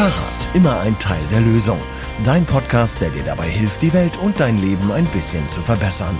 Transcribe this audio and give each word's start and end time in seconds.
Fahrrad, 0.00 0.54
immer 0.54 0.80
ein 0.80 0.98
Teil 0.98 1.20
der 1.30 1.42
Lösung. 1.42 1.78
Dein 2.24 2.46
Podcast, 2.46 2.98
der 3.02 3.10
dir 3.10 3.22
dabei 3.22 3.50
hilft, 3.50 3.82
die 3.82 3.92
Welt 3.92 4.16
und 4.16 4.40
dein 4.40 4.56
Leben 4.56 4.90
ein 4.90 5.04
bisschen 5.04 5.46
zu 5.50 5.60
verbessern. 5.60 6.18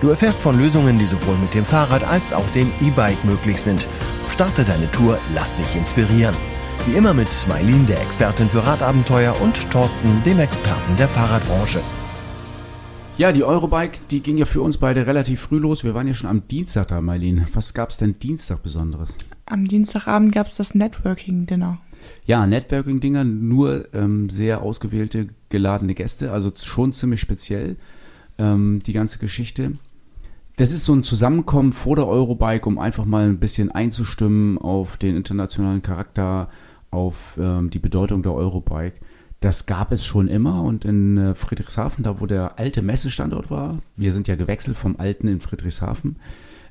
Du 0.00 0.08
erfährst 0.08 0.42
von 0.42 0.58
Lösungen, 0.58 0.98
die 0.98 1.06
sowohl 1.06 1.36
mit 1.36 1.54
dem 1.54 1.64
Fahrrad 1.64 2.02
als 2.02 2.32
auch 2.32 2.50
dem 2.56 2.72
E-Bike 2.80 3.24
möglich 3.24 3.60
sind. 3.60 3.86
Starte 4.30 4.64
deine 4.64 4.90
Tour, 4.90 5.20
lass 5.32 5.56
dich 5.56 5.76
inspirieren. 5.76 6.34
Wie 6.86 6.96
immer 6.96 7.14
mit 7.14 7.46
Mailin, 7.46 7.86
der 7.86 8.02
Expertin 8.02 8.50
für 8.50 8.66
Radabenteuer, 8.66 9.40
und 9.40 9.70
Thorsten, 9.70 10.20
dem 10.24 10.40
Experten 10.40 10.96
der 10.96 11.06
Fahrradbranche. 11.06 11.82
Ja, 13.16 13.30
die 13.30 13.44
Eurobike, 13.44 14.00
die 14.10 14.24
ging 14.24 14.38
ja 14.38 14.44
für 14.44 14.60
uns 14.60 14.78
beide 14.78 15.06
relativ 15.06 15.40
früh 15.40 15.58
los. 15.58 15.84
Wir 15.84 15.94
waren 15.94 16.08
ja 16.08 16.14
schon 16.14 16.30
am 16.30 16.48
Dienstag 16.48 16.88
da, 16.88 17.00
Mailin. 17.00 17.46
Was 17.52 17.74
gab 17.74 17.90
es 17.90 17.96
denn 17.96 18.18
Dienstag 18.18 18.64
Besonderes? 18.64 19.16
Am 19.46 19.68
Dienstagabend 19.68 20.34
gab 20.34 20.48
es 20.48 20.56
das 20.56 20.74
Networking-Dinner. 20.74 21.78
Ja, 22.26 22.46
Networking-Dinger, 22.46 23.24
nur 23.24 23.92
ähm, 23.94 24.30
sehr 24.30 24.62
ausgewählte, 24.62 25.28
geladene 25.48 25.94
Gäste, 25.94 26.32
also 26.32 26.50
schon 26.54 26.92
ziemlich 26.92 27.20
speziell 27.20 27.76
ähm, 28.38 28.82
die 28.84 28.92
ganze 28.92 29.18
Geschichte. 29.18 29.72
Das 30.56 30.72
ist 30.72 30.84
so 30.84 30.94
ein 30.94 31.02
Zusammenkommen 31.02 31.72
vor 31.72 31.96
der 31.96 32.06
Eurobike, 32.06 32.66
um 32.66 32.78
einfach 32.78 33.04
mal 33.04 33.24
ein 33.24 33.40
bisschen 33.40 33.72
einzustimmen 33.72 34.56
auf 34.58 34.96
den 34.96 35.16
internationalen 35.16 35.82
Charakter, 35.82 36.48
auf 36.90 37.36
ähm, 37.40 37.70
die 37.70 37.80
Bedeutung 37.80 38.22
der 38.22 38.34
Eurobike. 38.34 38.94
Das 39.40 39.66
gab 39.66 39.92
es 39.92 40.06
schon 40.06 40.28
immer 40.28 40.62
und 40.62 40.84
in 40.84 41.18
äh, 41.18 41.34
Friedrichshafen, 41.34 42.04
da 42.04 42.20
wo 42.20 42.26
der 42.26 42.58
alte 42.58 42.82
Messestandort 42.82 43.50
war, 43.50 43.78
wir 43.96 44.12
sind 44.12 44.28
ja 44.28 44.36
gewechselt 44.36 44.76
vom 44.76 44.96
alten 44.96 45.28
in 45.28 45.40
Friedrichshafen 45.40 46.16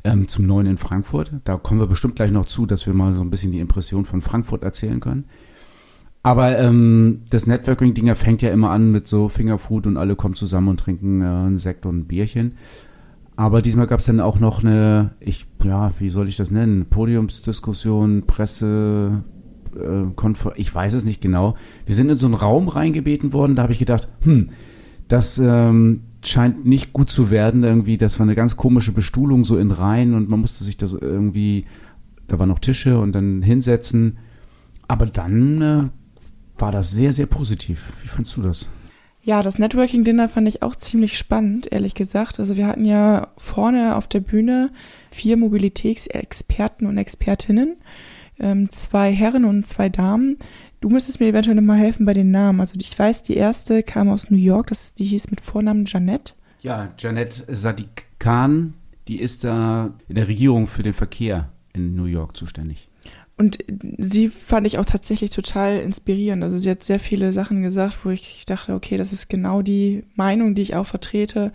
ähm, 0.03 0.27
zum 0.27 0.45
neuen 0.45 0.67
in 0.67 0.77
Frankfurt. 0.77 1.31
Da 1.43 1.57
kommen 1.57 1.79
wir 1.79 1.87
bestimmt 1.87 2.15
gleich 2.15 2.31
noch 2.31 2.45
zu, 2.45 2.65
dass 2.65 2.85
wir 2.85 2.93
mal 2.93 3.13
so 3.13 3.21
ein 3.21 3.29
bisschen 3.29 3.51
die 3.51 3.59
Impression 3.59 4.05
von 4.05 4.21
Frankfurt 4.21 4.63
erzählen 4.63 4.99
können. 4.99 5.25
Aber 6.23 6.57
ähm, 6.57 7.23
das 7.29 7.47
Networking-Dinger 7.47 8.15
fängt 8.15 8.41
ja 8.41 8.49
immer 8.49 8.69
an 8.69 8.91
mit 8.91 9.07
so 9.07 9.27
Fingerfood 9.27 9.87
und 9.87 9.97
alle 9.97 10.15
kommen 10.15 10.35
zusammen 10.35 10.69
und 10.69 10.79
trinken 10.79 11.21
äh, 11.21 11.25
einen 11.25 11.57
Sekt 11.57 11.85
und 11.85 11.99
ein 11.99 12.05
Bierchen. 12.05 12.53
Aber 13.35 13.61
diesmal 13.61 13.87
gab 13.87 13.99
es 13.99 14.05
dann 14.05 14.19
auch 14.19 14.39
noch 14.39 14.63
eine, 14.63 15.15
ich, 15.19 15.47
ja, 15.63 15.91
wie 15.99 16.09
soll 16.09 16.27
ich 16.27 16.37
das 16.37 16.51
nennen? 16.51 16.85
Podiumsdiskussion, 16.85 18.23
Presse, 18.25 19.23
äh, 19.75 20.51
ich 20.55 20.73
weiß 20.73 20.93
es 20.93 21.03
nicht 21.03 21.19
genau. 21.19 21.55
Wir 21.85 21.95
sind 21.95 22.09
in 22.09 22.17
so 22.17 22.27
einen 22.27 22.35
Raum 22.35 22.69
reingebeten 22.69 23.33
worden, 23.33 23.55
da 23.55 23.63
habe 23.63 23.73
ich 23.73 23.79
gedacht, 23.79 24.07
hm, 24.21 24.49
das 25.07 25.39
ähm, 25.43 26.03
scheint 26.27 26.65
nicht 26.65 26.93
gut 26.93 27.09
zu 27.09 27.29
werden 27.29 27.63
irgendwie. 27.63 27.97
Das 27.97 28.19
war 28.19 28.25
eine 28.25 28.35
ganz 28.35 28.57
komische 28.57 28.91
Bestuhlung 28.91 29.45
so 29.45 29.57
in 29.57 29.71
Reihen 29.71 30.13
und 30.13 30.29
man 30.29 30.39
musste 30.39 30.63
sich 30.63 30.77
das 30.77 30.93
irgendwie, 30.93 31.65
da 32.27 32.39
waren 32.39 32.49
noch 32.49 32.59
Tische 32.59 32.99
und 32.99 33.13
dann 33.13 33.41
hinsetzen. 33.41 34.17
Aber 34.87 35.05
dann 35.05 35.61
äh, 35.61 35.83
war 36.57 36.71
das 36.71 36.91
sehr, 36.91 37.13
sehr 37.13 37.25
positiv. 37.25 37.93
Wie 38.01 38.07
fandst 38.07 38.35
du 38.37 38.41
das? 38.41 38.67
Ja, 39.21 39.41
das 39.41 39.57
Networking-Dinner 39.57 40.27
fand 40.27 40.49
ich 40.49 40.61
auch 40.63 40.75
ziemlich 40.75 41.17
spannend, 41.17 41.71
ehrlich 41.71 41.95
gesagt. 41.95 42.39
Also 42.39 42.57
wir 42.57 42.67
hatten 42.67 42.83
ja 42.83 43.29
vorne 43.37 43.95
auf 43.95 44.07
der 44.07 44.19
Bühne 44.19 44.71
vier 45.11 45.37
Mobilitätsexperten 45.37 46.87
und 46.87 46.97
Expertinnen 46.97 47.77
ähm, 48.39 48.69
zwei 48.69 49.11
Herren 49.11 49.45
und 49.45 49.65
zwei 49.65 49.89
Damen. 49.89 50.37
Du 50.83 50.89
müsstest 50.89 51.21
mir 51.21 51.27
eventuell 51.27 51.55
nochmal 51.55 51.77
helfen 51.79 52.05
bei 52.05 52.13
den 52.13 52.29
Namen. 52.31 52.59
Also 52.59 52.73
ich 52.77 52.99
weiß, 52.99 53.23
die 53.23 53.37
erste 53.37 53.83
kam 53.83 54.09
aus 54.09 54.29
New 54.29 54.35
York, 54.35 54.67
das, 54.67 54.93
die 54.93 55.05
hieß 55.05 55.29
mit 55.31 55.39
Vornamen 55.39 55.85
Janette. 55.85 56.33
Ja, 56.59 56.89
Janette 56.99 57.45
Sadiq 57.55 58.03
Khan, 58.19 58.73
die 59.07 59.21
ist 59.21 59.45
da 59.45 59.93
in 60.09 60.15
der 60.15 60.27
Regierung 60.27 60.67
für 60.67 60.83
den 60.83 60.91
Verkehr 60.91 61.47
in 61.71 61.95
New 61.95 62.03
York 62.03 62.35
zuständig. 62.35 62.89
Und 63.37 63.59
sie 63.97 64.27
fand 64.27 64.67
ich 64.67 64.77
auch 64.77 64.83
tatsächlich 64.83 65.29
total 65.29 65.79
inspirierend. 65.79 66.43
Also 66.43 66.57
sie 66.57 66.69
hat 66.69 66.83
sehr 66.83 66.99
viele 66.99 67.31
Sachen 67.31 67.63
gesagt, 67.63 68.03
wo 68.03 68.09
ich 68.09 68.43
dachte, 68.45 68.73
okay, 68.73 68.97
das 68.97 69.13
ist 69.13 69.29
genau 69.29 69.61
die 69.61 70.03
Meinung, 70.15 70.53
die 70.53 70.63
ich 70.63 70.75
auch 70.75 70.85
vertrete 70.85 71.53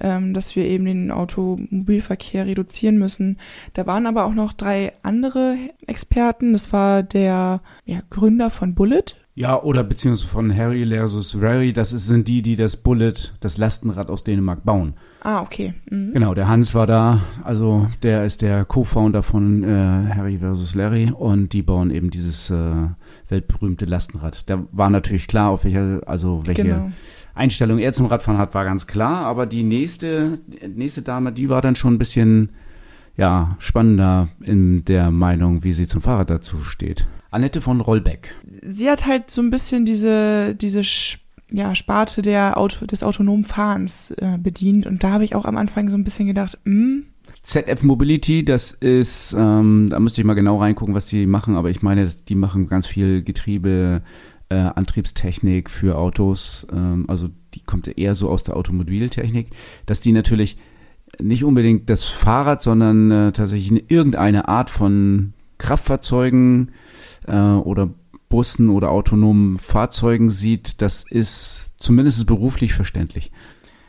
ähm, 0.00 0.34
dass 0.34 0.56
wir 0.56 0.64
eben 0.64 0.84
den 0.84 1.10
Automobilverkehr 1.10 2.46
reduzieren 2.46 2.98
müssen. 2.98 3.38
Da 3.74 3.86
waren 3.86 4.06
aber 4.06 4.24
auch 4.24 4.34
noch 4.34 4.52
drei 4.52 4.92
andere 5.02 5.56
Experten. 5.86 6.52
Das 6.52 6.72
war 6.72 7.02
der 7.02 7.60
ja, 7.84 8.00
Gründer 8.10 8.50
von 8.50 8.74
Bullet. 8.74 9.16
Ja, 9.38 9.62
oder 9.62 9.84
beziehungsweise 9.84 10.32
von 10.32 10.56
Harry 10.56 10.82
Lersus 10.82 11.38
Rary. 11.42 11.74
Das 11.74 11.92
ist, 11.92 12.06
sind 12.06 12.26
die, 12.26 12.40
die 12.40 12.56
das 12.56 12.78
Bullet, 12.78 13.12
das 13.40 13.58
Lastenrad 13.58 14.08
aus 14.08 14.24
Dänemark 14.24 14.64
bauen. 14.64 14.94
Ah, 15.20 15.42
okay. 15.42 15.74
Mhm. 15.90 16.14
Genau, 16.14 16.32
der 16.32 16.48
Hans 16.48 16.74
war 16.74 16.86
da. 16.86 17.20
Also 17.44 17.86
der 18.02 18.24
ist 18.24 18.40
der 18.40 18.64
Co-Founder 18.64 19.22
von 19.22 19.62
äh, 19.62 20.14
Harry 20.14 20.38
versus 20.38 20.74
Larry 20.74 21.12
und 21.14 21.52
die 21.52 21.60
bauen 21.60 21.90
eben 21.90 22.08
dieses 22.08 22.48
äh, 22.48 22.88
weltberühmte 23.28 23.84
Lastenrad. 23.84 24.48
Da 24.48 24.64
war 24.72 24.88
natürlich 24.88 25.26
klar, 25.26 25.50
auf 25.50 25.64
welcher, 25.64 26.00
also 26.06 26.42
welche 26.46 26.62
genau. 26.62 26.90
Einstellung 27.36 27.78
er 27.78 27.92
zum 27.92 28.06
Radfahren 28.06 28.38
hat, 28.38 28.54
war 28.54 28.64
ganz 28.64 28.86
klar. 28.86 29.24
Aber 29.26 29.46
die 29.46 29.62
nächste, 29.62 30.38
nächste 30.66 31.02
Dame, 31.02 31.32
die 31.32 31.48
war 31.48 31.62
dann 31.62 31.76
schon 31.76 31.94
ein 31.94 31.98
bisschen 31.98 32.50
ja, 33.16 33.56
spannender 33.58 34.28
in 34.40 34.84
der 34.84 35.10
Meinung, 35.10 35.64
wie 35.64 35.72
sie 35.72 35.86
zum 35.86 36.02
Fahrrad 36.02 36.30
dazu 36.30 36.64
steht. 36.64 37.06
Annette 37.30 37.60
von 37.60 37.80
Rollbeck. 37.80 38.34
Sie 38.62 38.90
hat 38.90 39.06
halt 39.06 39.30
so 39.30 39.42
ein 39.42 39.50
bisschen 39.50 39.84
diese, 39.84 40.54
diese 40.54 40.82
ja, 41.50 41.74
Sparte 41.74 42.22
der 42.22 42.58
Auto, 42.58 42.86
des 42.86 43.02
autonomen 43.02 43.44
Fahrens 43.44 44.10
äh, 44.12 44.38
bedient. 44.38 44.86
Und 44.86 45.04
da 45.04 45.10
habe 45.12 45.24
ich 45.24 45.34
auch 45.34 45.44
am 45.44 45.56
Anfang 45.56 45.90
so 45.90 45.96
ein 45.96 46.04
bisschen 46.04 46.26
gedacht, 46.26 46.58
hm, 46.64 47.06
ZF 47.42 47.84
Mobility, 47.84 48.44
das 48.44 48.72
ist, 48.72 49.34
ähm, 49.38 49.88
da 49.90 50.00
müsste 50.00 50.20
ich 50.20 50.26
mal 50.26 50.34
genau 50.34 50.58
reingucken, 50.58 50.94
was 50.94 51.06
die 51.06 51.26
machen, 51.26 51.54
aber 51.56 51.70
ich 51.70 51.82
meine, 51.82 52.08
die 52.28 52.34
machen 52.34 52.66
ganz 52.66 52.86
viel 52.86 53.22
Getriebe, 53.22 54.02
äh, 54.48 54.54
Antriebstechnik 54.56 55.70
für 55.70 55.98
Autos, 55.98 56.66
ähm, 56.72 57.04
also 57.08 57.28
die 57.54 57.62
kommt 57.62 57.88
eher 57.98 58.14
so 58.14 58.30
aus 58.30 58.44
der 58.44 58.56
Automobiltechnik, 58.56 59.48
dass 59.86 60.00
die 60.00 60.12
natürlich 60.12 60.56
nicht 61.20 61.44
unbedingt 61.44 61.88
das 61.88 62.04
Fahrrad, 62.04 62.62
sondern 62.62 63.10
äh, 63.10 63.32
tatsächlich 63.32 63.90
irgendeine 63.90 64.48
Art 64.48 64.70
von 64.70 65.32
Kraftfahrzeugen 65.58 66.72
äh, 67.26 67.34
oder 67.34 67.90
Bussen 68.28 68.70
oder 68.70 68.90
autonomen 68.90 69.58
Fahrzeugen 69.58 70.30
sieht, 70.30 70.82
das 70.82 71.04
ist 71.08 71.70
zumindest 71.78 72.26
beruflich 72.26 72.74
verständlich. 72.74 73.30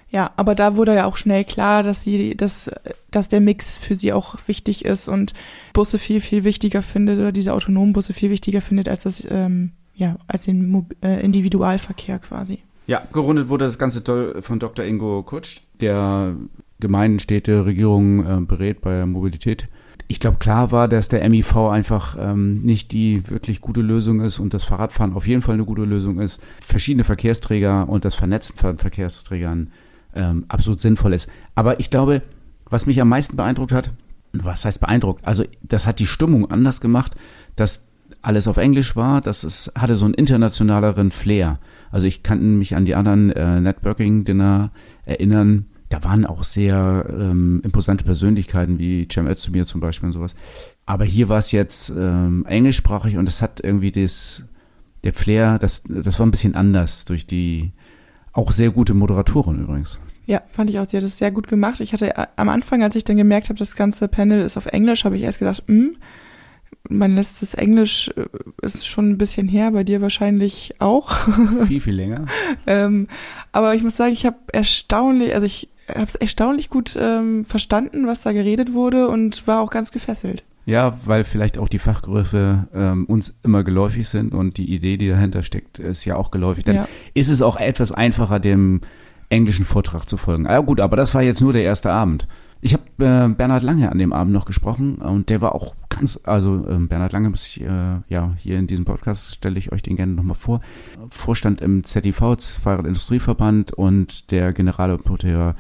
Ja, 0.10 0.32
aber 0.38 0.56
da 0.56 0.78
wurde 0.78 0.96
ja 0.96 1.06
auch 1.06 1.18
schnell 1.18 1.44
klar, 1.44 1.84
dass 1.84 2.02
sie, 2.02 2.36
dass, 2.36 2.72
dass 3.12 3.28
der 3.28 3.42
Mix 3.42 3.78
für 3.78 3.94
sie 3.94 4.14
auch 4.14 4.36
wichtig 4.48 4.86
ist 4.86 5.10
und 5.10 5.34
Busse 5.74 5.98
viel, 5.98 6.22
viel 6.22 6.46
wichtiger 6.46 6.82
findet 6.82 7.20
oder 7.20 7.34
diese 7.34 7.54
autonomen 7.54 7.94
Busse 7.94 8.14
viel 8.14 8.30
wichtiger 8.30 8.62
findet 8.62 8.88
als 8.88 9.04
das 9.04 9.28
ähm, 9.30 9.74
ja, 9.98 10.18
als 10.28 10.44
den 10.44 10.86
äh, 11.02 11.24
Individualverkehr 11.24 12.20
quasi. 12.20 12.60
Ja, 12.86 13.02
gerundet 13.12 13.50
wurde 13.50 13.66
das 13.66 13.78
Ganze 13.78 14.42
von 14.42 14.60
Dr. 14.60 14.86
Ingo 14.86 15.24
Kutsch, 15.24 15.62
der 15.82 16.36
Gemeinden, 16.80 17.20
Städte, 17.20 17.66
Regierungen 17.66 18.26
äh, 18.26 18.46
berät 18.46 18.80
bei 18.82 19.06
Mobilität. 19.06 19.68
Ich 20.08 20.22
glaube, 20.22 20.38
klar 20.38 20.72
war, 20.72 20.88
dass 20.88 21.10
der 21.10 21.28
MIV 21.28 21.58
einfach 21.70 22.16
ähm, 22.18 22.62
nicht 22.62 22.94
die 22.94 23.30
wirklich 23.30 23.60
gute 23.60 23.82
Lösung 23.82 24.22
ist 24.22 24.40
und 24.40 24.54
das 24.54 24.64
Fahrradfahren 24.64 25.14
auf 25.14 25.28
jeden 25.28 25.42
Fall 25.42 25.56
eine 25.56 25.66
gute 25.66 25.84
Lösung 25.84 26.20
ist. 26.20 26.42
Verschiedene 26.62 27.04
Verkehrsträger 27.04 27.90
und 27.90 28.06
das 28.06 28.16
Vernetzen 28.16 28.56
von 28.56 28.78
Verkehrsträgern 28.78 29.72
ähm, 30.16 30.46
absolut 30.48 30.80
sinnvoll 30.80 31.14
ist. 31.14 31.30
Aber 31.56 31.82
ich 31.82 31.90
glaube, 31.90 32.22
was 32.66 32.86
mich 32.86 33.02
am 33.02 33.10
meisten 33.10 33.36
beeindruckt 33.36 33.74
hat, 33.74 33.92
was 34.32 34.64
heißt 34.64 34.80
beeindruckt? 34.80 35.28
Also 35.28 35.44
das 35.62 35.88
hat 35.88 36.00
die 36.00 36.08
Stimmung 36.08 36.50
anders 36.50 36.80
gemacht, 36.80 37.16
dass 37.56 37.87
alles 38.22 38.48
auf 38.48 38.58
Englisch 38.58 38.96
war, 38.96 39.22
das 39.22 39.44
ist, 39.44 39.72
hatte 39.76 39.96
so 39.96 40.06
einen 40.06 40.14
internationaleren 40.14 41.12
Flair. 41.12 41.60
Also 41.92 42.08
ich 42.08 42.24
kann 42.24 42.58
mich 42.58 42.76
an 42.76 42.86
die 42.86 42.96
anderen 42.96 43.32
äh, 43.32 43.60
Networking-Dinner 43.62 44.72
erinnern. 45.06 45.66
Da 45.90 46.04
waren 46.04 46.26
auch 46.26 46.44
sehr 46.44 47.06
ähm, 47.10 47.62
imposante 47.64 48.04
Persönlichkeiten 48.04 48.78
wie 48.80 49.08
Cem 49.10 49.28
Özdemir 49.28 49.66
zum 49.66 49.80
Beispiel 49.80 50.08
und 50.08 50.14
sowas. 50.14 50.36
Aber 50.86 51.06
hier 51.06 51.30
war 51.30 51.40
es 51.40 51.52
jetzt 51.52 51.90
ähm, 51.90 52.46
englischsprachig 52.48 53.18
und 53.18 53.28
es 53.28 53.42
hat 53.42 53.62
irgendwie 53.64 53.92
das, 53.92 54.44
der 55.04 55.14
Flair, 55.14 55.60
das, 55.60 55.82
das 55.88 56.20
war 56.20 56.26
ein 56.26 56.32
bisschen 56.32 56.56
anders 56.56 57.06
durch 57.06 57.26
die 57.26 57.72
auch 58.34 58.52
sehr 58.52 58.70
gute 58.70 58.94
Moderatorin 58.94 59.64
übrigens. 59.64 60.00
Ja, 60.26 60.42
fand 60.52 60.70
ich 60.70 60.78
auch, 60.78 60.88
sie 60.88 60.98
hat 60.98 61.04
das 61.04 61.18
sehr 61.18 61.32
gut 61.32 61.48
gemacht. 61.48 61.80
Ich 61.80 61.94
hatte 61.94 62.16
äh, 62.16 62.28
am 62.36 62.50
Anfang, 62.50 62.84
als 62.84 62.96
ich 62.96 63.06
dann 63.06 63.16
gemerkt 63.16 63.48
habe, 63.48 63.58
das 63.58 63.76
ganze 63.76 64.10
Panel 64.10 64.42
ist 64.42 64.58
auf 64.58 64.66
Englisch, 64.66 65.06
habe 65.06 65.16
ich 65.16 65.24
erst 65.24 65.40
gedacht, 65.40 65.64
hm, 65.68 65.96
mein 66.90 67.16
letztes 67.16 67.54
Englisch 67.54 68.12
äh, 68.16 68.26
ist 68.62 68.88
schon 68.88 69.10
ein 69.10 69.18
bisschen 69.18 69.48
her, 69.48 69.72
bei 69.72 69.84
dir 69.84 70.02
wahrscheinlich 70.02 70.76
auch. 70.80 71.12
Viel, 71.68 71.80
viel 71.80 71.96
länger. 71.96 72.26
ähm, 72.66 73.08
aber 73.52 73.76
ich 73.76 73.84
muss 73.84 73.98
sagen, 73.98 74.14
ich 74.14 74.26
habe 74.26 74.38
erstaunlich, 74.52 75.34
also 75.34 75.46
ich 75.46 75.70
habe 75.88 76.06
es 76.06 76.16
erstaunlich 76.16 76.70
gut 76.70 76.98
ähm, 77.00 77.46
verstanden, 77.46 78.08
was 78.08 78.22
da 78.22 78.32
geredet 78.32 78.74
wurde 78.74 79.08
und 79.08 79.48
war 79.48 79.62
auch 79.62 79.70
ganz 79.70 79.92
gefesselt. 79.92 80.44
Ja, 80.66 81.00
weil 81.06 81.24
vielleicht 81.24 81.58
auch 81.58 81.70
die 81.70 81.80
Fachgriffe 81.80 82.68
ähm, 82.74 83.06
uns 83.06 83.40
immer 83.44 83.64
geläufig 83.64 84.10
sind 84.10 84.34
und 84.34 84.58
die 84.58 84.74
Idee, 84.74 84.98
die 84.98 85.08
dahinter 85.08 85.42
steckt, 85.42 85.80
ist 85.80 86.04
ja 86.04 86.18
auch 86.18 86.30
geläufig. 86.30 86.66
Dann 86.66 86.76
ja. 86.76 86.88
ist 87.14 87.30
es 87.30 87.42
auch 87.42 87.56
etwas 87.56 87.94
einfacher, 87.94 88.42
dem 88.42 88.82
englischen 89.30 89.64
Vortrag 89.64 90.10
zu 90.10 90.18
folgen. 90.18 90.46
Ja 90.46 90.60
gut, 90.60 90.82
aber 90.82 90.98
das 90.98 91.16
war 91.16 91.22
jetzt 91.22 91.40
nur 91.40 91.54
der 91.54 91.64
erste 91.64 91.92
Abend. 91.92 92.28
Ich 92.62 92.74
habe 92.74 92.84
äh, 92.98 93.28
Bernhard 93.30 93.64
Lange 93.64 93.92
an 93.92 94.00
dem 94.00 94.14
Abend 94.14 94.34
noch 94.34 94.46
gesprochen 94.46 94.96
und 94.96 95.30
der 95.30 95.42
war 95.42 95.54
auch 95.54 95.76
ganz, 95.90 96.20
also 96.24 96.68
ähm, 96.68 96.88
Bernhard 96.88 97.12
Lange 97.12 97.30
muss 97.30 97.46
ich, 97.46 97.62
äh, 97.62 98.02
ja, 98.10 98.34
hier 98.38 98.58
in 98.58 98.68
diesem 98.68 98.86
Podcast 98.86 99.36
stelle 99.36 99.60
ich 99.60 99.72
euch 99.72 99.84
den 99.84 99.96
gerne 99.96 100.14
nochmal 100.14 100.36
vor. 100.36 100.62
Vorstand 101.10 101.62
im 101.62 101.84
ZIV, 101.84 102.18
Fahrradindustrieverband 102.62 103.74
und 103.74 104.32
der 104.32 104.54
Generalimporteur 104.54 105.56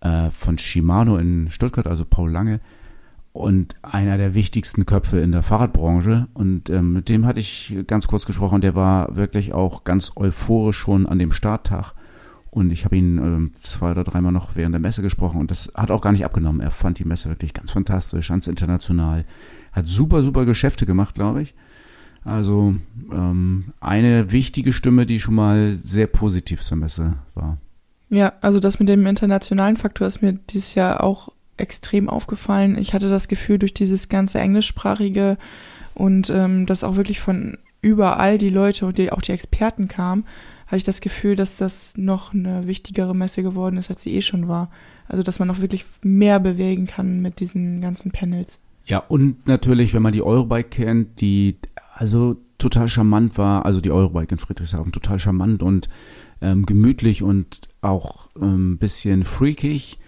äh, 0.00 0.30
von 0.30 0.58
Shimano 0.58 1.18
in 1.18 1.50
Stuttgart, 1.50 1.86
also 1.86 2.04
Paul 2.04 2.30
Lange. 2.30 2.60
Und 3.32 3.76
einer 3.82 4.16
der 4.16 4.34
wichtigsten 4.34 4.84
Köpfe 4.84 5.20
in 5.20 5.30
der 5.30 5.42
Fahrradbranche. 5.42 6.26
Und 6.34 6.70
ähm, 6.70 6.92
mit 6.92 7.08
dem 7.08 7.24
hatte 7.24 7.38
ich 7.38 7.76
ganz 7.86 8.08
kurz 8.08 8.26
gesprochen. 8.26 8.62
Der 8.62 8.74
war 8.74 9.14
wirklich 9.14 9.52
auch 9.52 9.84
ganz 9.84 10.12
euphorisch 10.16 10.78
schon 10.78 11.06
an 11.06 11.20
dem 11.20 11.30
Starttag 11.30 11.92
und 12.58 12.72
ich 12.72 12.84
habe 12.84 12.96
ihn 12.96 13.18
ähm, 13.18 13.50
zwei 13.54 13.92
oder 13.92 14.02
dreimal 14.02 14.32
noch 14.32 14.56
während 14.56 14.74
der 14.74 14.80
Messe 14.80 15.00
gesprochen 15.00 15.40
und 15.40 15.50
das 15.50 15.70
hat 15.74 15.90
auch 15.90 16.00
gar 16.00 16.12
nicht 16.12 16.24
abgenommen. 16.24 16.60
Er 16.60 16.72
fand 16.72 16.98
die 16.98 17.04
Messe 17.04 17.28
wirklich 17.28 17.54
ganz 17.54 17.70
fantastisch, 17.70 18.28
ganz 18.28 18.48
international. 18.48 19.24
Hat 19.72 19.86
super, 19.86 20.22
super 20.22 20.44
Geschäfte 20.44 20.84
gemacht, 20.84 21.14
glaube 21.14 21.42
ich. 21.42 21.54
Also 22.24 22.74
ähm, 23.12 23.72
eine 23.80 24.32
wichtige 24.32 24.72
Stimme, 24.72 25.06
die 25.06 25.20
schon 25.20 25.36
mal 25.36 25.74
sehr 25.74 26.08
positiv 26.08 26.62
zur 26.62 26.78
Messe 26.78 27.14
war. 27.34 27.58
Ja, 28.10 28.32
also 28.40 28.58
das 28.58 28.80
mit 28.80 28.88
dem 28.88 29.06
internationalen 29.06 29.76
Faktor 29.76 30.06
ist 30.06 30.20
mir 30.20 30.32
dieses 30.32 30.74
Jahr 30.74 31.04
auch 31.04 31.30
extrem 31.56 32.08
aufgefallen. 32.08 32.76
Ich 32.76 32.92
hatte 32.92 33.08
das 33.08 33.28
Gefühl, 33.28 33.58
durch 33.58 33.74
dieses 33.74 34.08
ganze 34.08 34.40
englischsprachige 34.40 35.38
und 35.94 36.28
ähm, 36.30 36.66
dass 36.66 36.84
auch 36.84 36.96
wirklich 36.96 37.20
von 37.20 37.56
überall 37.82 38.38
die 38.38 38.50
Leute 38.50 38.86
und 38.86 38.98
die, 38.98 39.12
auch 39.12 39.22
die 39.22 39.32
Experten 39.32 39.86
kamen, 39.86 40.24
habe 40.68 40.76
ich 40.76 40.84
das 40.84 41.00
Gefühl, 41.00 41.34
dass 41.34 41.56
das 41.56 41.96
noch 41.96 42.34
eine 42.34 42.66
wichtigere 42.66 43.16
Messe 43.16 43.42
geworden 43.42 43.78
ist, 43.78 43.90
als 43.90 44.02
sie 44.02 44.14
eh 44.14 44.20
schon 44.20 44.48
war. 44.48 44.70
Also, 45.08 45.22
dass 45.22 45.38
man 45.38 45.48
noch 45.48 45.62
wirklich 45.62 45.86
mehr 46.02 46.38
bewegen 46.40 46.86
kann 46.86 47.20
mit 47.20 47.40
diesen 47.40 47.80
ganzen 47.80 48.12
Panels. 48.12 48.60
Ja, 48.84 48.98
und 48.98 49.46
natürlich, 49.46 49.94
wenn 49.94 50.02
man 50.02 50.12
die 50.12 50.22
Eurobike 50.22 50.68
kennt, 50.68 51.22
die 51.22 51.56
also 51.94 52.36
total 52.58 52.86
charmant 52.86 53.38
war, 53.38 53.64
also 53.64 53.80
die 53.80 53.90
Eurobike 53.90 54.32
in 54.32 54.38
Friedrichshafen, 54.38 54.92
total 54.92 55.18
charmant 55.18 55.62
und 55.62 55.88
ähm, 56.42 56.66
gemütlich 56.66 57.22
und 57.22 57.68
auch 57.80 58.28
ein 58.36 58.42
ähm, 58.42 58.78
bisschen 58.78 59.24
freakig. 59.24 59.98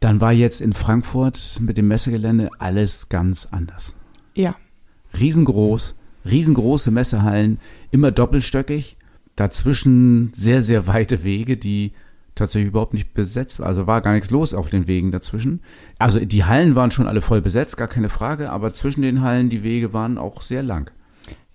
Dann 0.00 0.20
war 0.20 0.32
jetzt 0.32 0.60
in 0.60 0.72
Frankfurt 0.72 1.60
mit 1.60 1.78
dem 1.78 1.86
Messegelände 1.86 2.50
alles 2.58 3.08
ganz 3.08 3.46
anders. 3.46 3.94
Ja. 4.34 4.56
Riesengroß, 5.18 5.96
riesengroße 6.24 6.90
Messehallen, 6.90 7.58
immer 7.92 8.10
doppelstöckig 8.10 8.96
dazwischen 9.38 10.32
sehr, 10.34 10.62
sehr 10.62 10.86
weite 10.86 11.22
Wege, 11.22 11.56
die 11.56 11.92
tatsächlich 12.34 12.68
überhaupt 12.68 12.94
nicht 12.94 13.14
besetzt, 13.14 13.60
also 13.60 13.86
war 13.86 14.00
gar 14.00 14.12
nichts 14.12 14.30
los 14.30 14.54
auf 14.54 14.68
den 14.68 14.86
Wegen 14.86 15.12
dazwischen. 15.12 15.60
Also 15.98 16.20
die 16.20 16.44
Hallen 16.44 16.74
waren 16.74 16.90
schon 16.90 17.06
alle 17.06 17.20
voll 17.20 17.40
besetzt, 17.40 17.76
gar 17.76 17.88
keine 17.88 18.08
Frage, 18.08 18.50
aber 18.50 18.72
zwischen 18.72 19.02
den 19.02 19.22
Hallen 19.22 19.48
die 19.48 19.62
Wege 19.62 19.92
waren 19.92 20.18
auch 20.18 20.42
sehr 20.42 20.62
lang. 20.62 20.90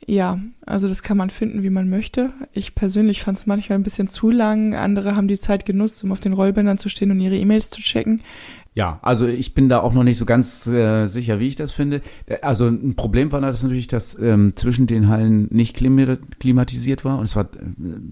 Ja, 0.06 0.40
also 0.66 0.90
das 0.90 1.02
kann 1.02 1.16
man 1.16 1.30
finden, 1.30 1.64
wie 1.64 1.70
man 1.70 1.90
möchte. 1.90 2.34
Ich 2.52 2.76
persönlich 2.76 3.22
fand 3.22 3.38
es 3.38 3.46
manchmal 3.46 3.78
ein 3.78 3.84
bisschen 3.84 4.10
zu 4.10 4.32
lang. 4.32 4.76
Andere 4.76 5.16
haben 5.16 5.30
die 5.30 5.40
Zeit 5.40 5.66
genutzt, 5.66 6.04
um 6.04 6.12
auf 6.12 6.20
den 6.20 6.34
Rollbändern 6.34 6.78
zu 6.78 6.90
stehen 6.90 7.12
und 7.12 7.22
ihre 7.22 7.38
E-Mails 7.38 7.70
zu 7.70 7.82
checken. 7.82 8.22
Ja, 8.76 9.00
also 9.04 9.28
ich 9.28 9.54
bin 9.54 9.70
da 9.70 9.82
auch 9.82 9.94
noch 9.94 10.04
nicht 10.04 10.18
so 10.18 10.26
ganz 10.26 10.66
äh, 10.66 11.06
sicher, 11.06 11.40
wie 11.40 11.48
ich 11.48 11.56
das 11.56 11.72
finde. 11.72 12.02
Also 12.42 12.68
ein 12.68 12.96
Problem 12.96 13.32
war 13.32 13.40
das 13.40 13.62
natürlich, 13.62 13.88
dass 13.88 14.18
ähm, 14.18 14.54
zwischen 14.56 14.88
den 14.88 15.10
Hallen 15.10 15.48
nicht 15.52 15.76
klimatisiert 15.76 17.06
war 17.06 17.20
und 17.20 17.26
es 17.26 17.36
war 17.36 17.46
äh, 17.46 17.48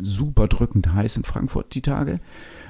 super 0.02 0.48
drückend 0.48 0.94
heiß 0.94 1.18
in 1.18 1.24
Frankfurt 1.24 1.74
die 1.74 1.82
Tage. 1.82 2.20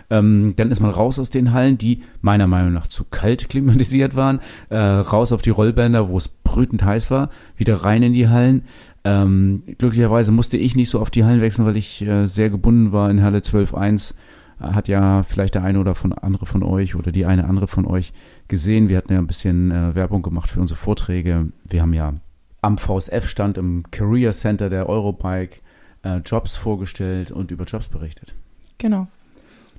Ähm, 0.10 0.54
dann 0.56 0.72
ist 0.72 0.80
man 0.80 0.92
raus 0.92 1.20
aus 1.20 1.30
den 1.30 1.54
Hallen, 1.54 1.78
die 1.78 2.04
meiner 2.22 2.48
Meinung 2.48 2.74
nach 2.74 2.88
zu 2.88 3.06
kalt 3.06 3.50
klimatisiert 3.50 4.16
waren, 4.16 4.40
äh, 4.70 4.78
raus 4.78 5.34
auf 5.34 5.42
die 5.42 5.50
Rollbänder, 5.50 6.10
wo 6.10 6.18
es 6.18 6.30
brütend 6.30 6.84
heiß 6.84 7.12
war, 7.12 7.30
wieder 7.58 7.84
rein 7.84 8.04
in 8.04 8.14
die 8.14 8.30
Hallen. 8.30 8.64
Ähm, 9.04 9.64
glücklicherweise 9.80 10.32
musste 10.32 10.58
ich 10.58 10.76
nicht 10.76 10.90
so 10.90 11.00
auf 11.00 11.10
die 11.10 11.26
Hallen 11.26 11.42
wechseln, 11.42 11.66
weil 11.66 11.78
ich 11.78 12.02
äh, 12.04 12.28
sehr 12.28 12.50
gebunden 12.50 12.92
war 12.92 13.10
in 13.10 13.24
Halle 13.24 13.40
12.1 13.40 14.14
hat 14.62 14.88
ja 14.88 15.24
vielleicht 15.24 15.56
der 15.56 15.64
eine 15.64 15.80
oder 15.80 15.96
von 15.96 16.14
andere 16.14 16.46
von 16.46 16.64
euch 16.64 16.96
oder 16.96 17.12
die 17.12 17.26
eine 17.26 17.46
andere 17.46 17.68
von 17.68 17.86
euch 17.86 18.14
gesehen. 18.48 18.90
Wir 18.90 18.98
hatten 18.98 19.14
ja 19.14 19.20
ein 19.20 19.28
bisschen 19.28 19.72
äh, 19.72 19.96
Werbung 19.96 20.22
gemacht 20.22 20.50
für 20.50 20.60
unsere 20.60 20.78
Vorträge. 20.78 21.48
Wir 21.64 21.82
haben 21.82 21.94
ja 21.94 22.14
am 22.62 22.78
VSF-Stand 22.78 23.58
im 23.58 23.84
Career 23.92 24.32
Center 24.32 24.70
der 24.70 24.88
Eurobike 24.88 25.62
äh, 26.04 26.18
Jobs 26.18 26.56
vorgestellt 26.56 27.32
und 27.32 27.52
über 27.52 27.66
Jobs 27.66 27.88
berichtet. 27.88 28.36
Genau. 28.78 29.08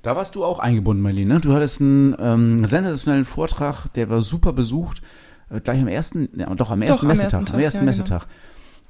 Da 0.01 0.15
warst 0.17 0.35
du 0.35 0.43
auch 0.43 0.59
eingebunden, 0.59 1.01
Marlene. 1.01 1.35
Ne? 1.35 1.39
Du 1.39 1.53
hattest 1.53 1.79
einen 1.79 2.15
ähm, 2.19 2.65
sensationellen 2.65 3.25
Vortrag, 3.25 3.87
der 3.93 4.09
war 4.09 4.21
super 4.21 4.51
besucht. 4.51 5.01
Äh, 5.49 5.61
gleich 5.61 5.81
am 5.81 5.87
ersten, 5.87 6.29
ja, 6.35 6.53
doch 6.55 6.71
am 6.71 6.81
ersten 6.81 7.05
doch, 7.05 7.07
Messetag. 7.07 7.33
Am 7.33 7.39
ersten, 7.39 7.45
Tag, 7.45 7.55
am 7.55 7.61
ersten 7.61 7.79
ja, 7.79 7.85
Messetag. 7.85 8.21
Genau. 8.21 8.33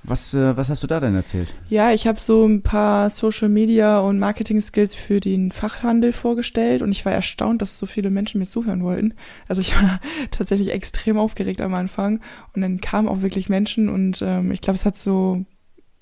Was, 0.04 0.34
äh, 0.34 0.58
was 0.58 0.70
hast 0.70 0.84
du 0.84 0.88
da 0.88 1.00
denn 1.00 1.16
erzählt? 1.16 1.56
Ja, 1.70 1.92
ich 1.92 2.08
habe 2.08 2.20
so 2.20 2.46
ein 2.46 2.62
paar 2.62 3.10
Social 3.10 3.48
Media 3.48 4.00
und 4.00 4.20
Marketing 4.20 4.60
Skills 4.60 4.96
für 4.96 5.22
den 5.22 5.52
Fachhandel 5.52 6.12
vorgestellt 6.12 6.82
und 6.82 6.92
ich 6.92 7.06
war 7.06 7.14
erstaunt, 7.14 7.62
dass 7.62 7.80
so 7.80 7.86
viele 7.86 8.10
Menschen 8.10 8.40
mir 8.40 8.48
zuhören 8.48 8.84
wollten. 8.84 9.14
Also 9.48 9.62
ich 9.62 9.76
war 9.82 10.00
tatsächlich 10.30 10.72
extrem 10.72 11.18
aufgeregt 11.18 11.62
am 11.62 11.74
Anfang 11.74 12.20
und 12.54 12.62
dann 12.62 12.82
kamen 12.82 13.08
auch 13.08 13.22
wirklich 13.22 13.48
Menschen 13.48 13.88
und 13.88 14.22
ähm, 14.22 14.52
ich 14.52 14.60
glaube, 14.60 14.76
es 14.76 14.86
hat 14.86 14.98
so 14.98 15.46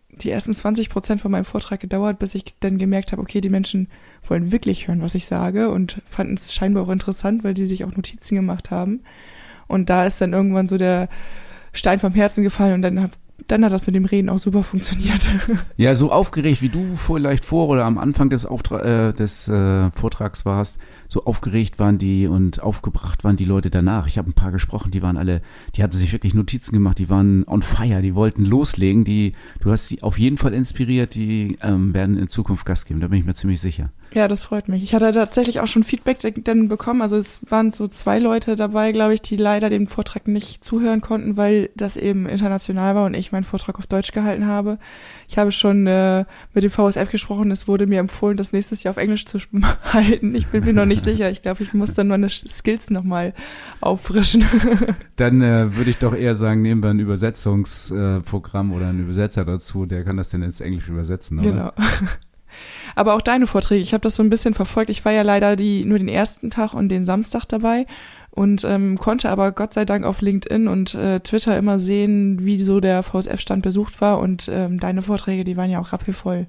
die 0.10 0.32
ersten 0.32 0.54
20 0.54 0.90
Prozent 0.90 1.22
von 1.22 1.32
meinem 1.32 1.46
Vortrag 1.46 1.80
gedauert, 1.80 2.20
bis 2.20 2.36
ich 2.36 2.46
dann 2.60 2.78
gemerkt 2.78 3.12
habe, 3.12 3.22
okay, 3.22 3.40
die 3.40 3.50
Menschen 3.50 3.88
wollen 4.28 4.52
wirklich 4.52 4.88
hören, 4.88 5.02
was 5.02 5.16
ich 5.16 5.26
sage 5.26 5.70
und 5.70 6.02
fanden 6.06 6.34
es 6.34 6.54
scheinbar 6.54 6.84
auch 6.84 6.90
interessant, 6.90 7.44
weil 7.44 7.54
die 7.54 7.68
sich 7.68 7.86
auch 7.86 7.96
Notizen 7.96 8.36
gemacht 8.36 8.72
haben. 8.72 9.02
Und 9.68 9.90
da 9.90 10.06
ist 10.06 10.20
dann 10.20 10.34
irgendwann 10.34 10.68
so 10.68 10.78
der 10.78 11.08
Stein 11.72 12.00
vom 12.00 12.14
Herzen 12.14 12.44
gefallen 12.44 12.74
und 12.74 12.82
dann 12.82 13.12
dann 13.48 13.66
hat 13.66 13.72
das 13.72 13.86
mit 13.86 13.96
dem 13.96 14.06
Reden 14.06 14.30
auch 14.30 14.40
super 14.40 14.64
funktioniert. 14.64 15.30
Ja, 15.78 15.96
so 15.96 16.12
aufgeregt 16.12 16.62
wie 16.62 16.70
du 16.70 16.94
vielleicht 16.94 17.46
vor 17.46 17.68
oder 17.68 17.86
am 17.86 17.98
Anfang 17.98 18.30
des, 18.30 18.46
Auftra 18.46 19.10
äh, 19.10 19.14
des 19.14 19.48
äh, 19.48 19.90
Vortrags 19.92 20.46
warst, 20.46 20.80
so 21.08 21.26
aufgeregt 21.26 21.80
waren 21.80 21.98
die 21.98 22.28
und 22.28 22.62
aufgebracht 22.62 23.24
waren 23.24 23.36
die 23.36 23.46
Leute 23.46 23.70
danach. 23.70 24.06
Ich 24.06 24.18
habe 24.18 24.30
ein 24.30 24.34
paar 24.34 24.52
gesprochen, 24.52 24.92
die 24.92 25.02
waren 25.02 25.18
alle, 25.18 25.42
die 25.76 25.84
hatten 25.84 25.96
sich 25.96 26.12
wirklich 26.12 26.34
Notizen 26.34 26.74
gemacht, 26.74 27.00
die 27.00 27.10
waren 27.10 27.46
on 27.48 27.62
fire, 27.62 28.02
die 28.02 28.16
wollten 28.16 28.46
loslegen. 28.46 29.06
Die, 29.06 29.34
du 29.60 29.72
hast 29.72 29.88
sie 29.88 30.04
auf 30.04 30.20
jeden 30.20 30.38
Fall 30.38 30.54
inspiriert, 30.54 31.16
die 31.16 31.58
ähm, 31.62 31.94
werden 31.94 32.18
in 32.18 32.28
Zukunft 32.28 32.66
Gast 32.66 32.86
geben, 32.86 33.00
da 33.00 33.08
bin 33.08 33.20
ich 33.20 33.26
mir 33.26 33.34
ziemlich 33.34 33.62
sicher. 33.62 33.90
Ja, 34.14 34.28
das 34.28 34.44
freut 34.44 34.68
mich. 34.68 34.84
Ich 34.84 34.94
hatte 34.94 35.10
tatsächlich 35.14 35.62
auch 35.62 35.68
schon 35.68 35.84
Feedback 35.84 36.20
dann 36.44 36.68
bekommen. 36.68 37.02
Also 37.02 37.16
es 37.16 37.40
waren 37.50 37.72
so 37.72 37.88
zwei 37.88 38.20
Leute 38.20 38.58
dabei, 38.58 38.92
glaube 38.92 39.14
ich, 39.14 39.22
die 39.22 39.38
leider 39.38 39.70
dem 39.70 39.88
Vortrag 39.88 40.28
nicht 40.28 40.66
zuhören 40.66 41.00
konnten, 41.00 41.38
weil 41.38 41.70
das 41.78 41.96
eben 41.96 42.28
international 42.28 42.94
war 42.94 43.06
und 43.06 43.14
ich 43.14 43.32
meinen 43.32 43.46
Vortrag 43.46 43.80
auf 43.80 43.88
Deutsch 43.88 44.12
gehalten 44.12 44.48
habe. 44.48 44.80
Ich 45.30 45.38
habe 45.38 45.54
schon 45.54 45.88
äh, 45.88 46.26
mit 46.54 46.66
dem 46.66 46.72
VSF 46.72 47.10
gesprochen. 47.10 47.52
Es 47.52 47.70
wurde 47.70 47.88
mir 47.88 48.02
empfohlen, 48.02 48.36
das 48.36 48.52
nächstes 48.52 48.84
Jahr 48.84 48.92
auf 48.92 48.98
Englisch 48.98 49.26
zu 49.26 49.40
halten. 49.84 50.36
Ich 50.36 50.48
bin 50.48 50.66
mir 50.66 50.74
noch 50.74 50.86
nicht 50.86 51.04
sicher. 51.04 51.32
Ich 51.32 51.42
glaube, 51.42 51.64
ich 51.64 51.74
muss 51.74 51.94
dann 51.94 52.10
meine 52.10 52.28
Skills 52.28 52.90
nochmal 52.90 53.34
auffrischen. 53.80 54.44
Dann 55.16 55.42
äh, 55.42 55.76
würde 55.76 55.90
ich 55.90 55.98
doch 55.98 56.16
eher 56.16 56.36
sagen, 56.36 56.62
nehmen 56.62 56.84
wir 56.84 56.90
ein 56.90 57.00
Übersetzungsprogramm 57.00 58.72
äh, 58.72 58.76
oder 58.76 58.88
einen 58.88 59.02
Übersetzer 59.02 59.46
dazu. 59.46 59.86
Der 59.86 60.04
kann 60.04 60.18
das 60.18 60.30
dann 60.30 60.42
ins 60.42 60.60
Englische 60.62 60.92
übersetzen. 60.92 61.40
Oder? 61.40 61.50
Genau. 61.50 61.72
Aber 62.96 63.16
auch 63.16 63.22
deine 63.22 63.48
Vorträge, 63.48 63.82
ich 63.82 63.94
habe 63.94 64.02
das 64.02 64.16
so 64.16 64.24
ein 64.24 64.30
bisschen 64.30 64.54
verfolgt. 64.54 64.90
Ich 64.90 65.04
war 65.06 65.12
ja 65.12 65.22
leider 65.22 65.56
die, 65.56 65.86
nur 65.86 65.98
den 65.98 66.08
ersten 66.08 66.50
Tag 66.50 66.74
und 66.74 66.90
den 66.90 67.04
Samstag 67.04 67.46
dabei 67.46 67.86
und 68.32 68.64
ähm, 68.64 68.98
konnte 68.98 69.30
aber 69.30 69.52
Gott 69.52 69.74
sei 69.74 69.86
Dank 69.86 70.06
auf 70.06 70.22
LinkedIn 70.22 70.68
und 70.68 70.96
äh, 70.96 71.20
Twitter 71.20 71.58
immer 71.58 71.80
sehen, 71.80 72.44
wie 72.46 72.60
so 72.60 72.80
der 72.80 73.04
VSF-Stand 73.04 73.62
besucht 73.62 74.02
war 74.02 74.20
und 74.20 74.50
ähm, 74.52 74.80
deine 74.80 75.02
Vorträge, 75.02 75.44
die 75.44 75.58
waren 75.58 75.70
ja 75.70 75.80
auch 75.80 75.92
rappelvoll. 75.92 76.48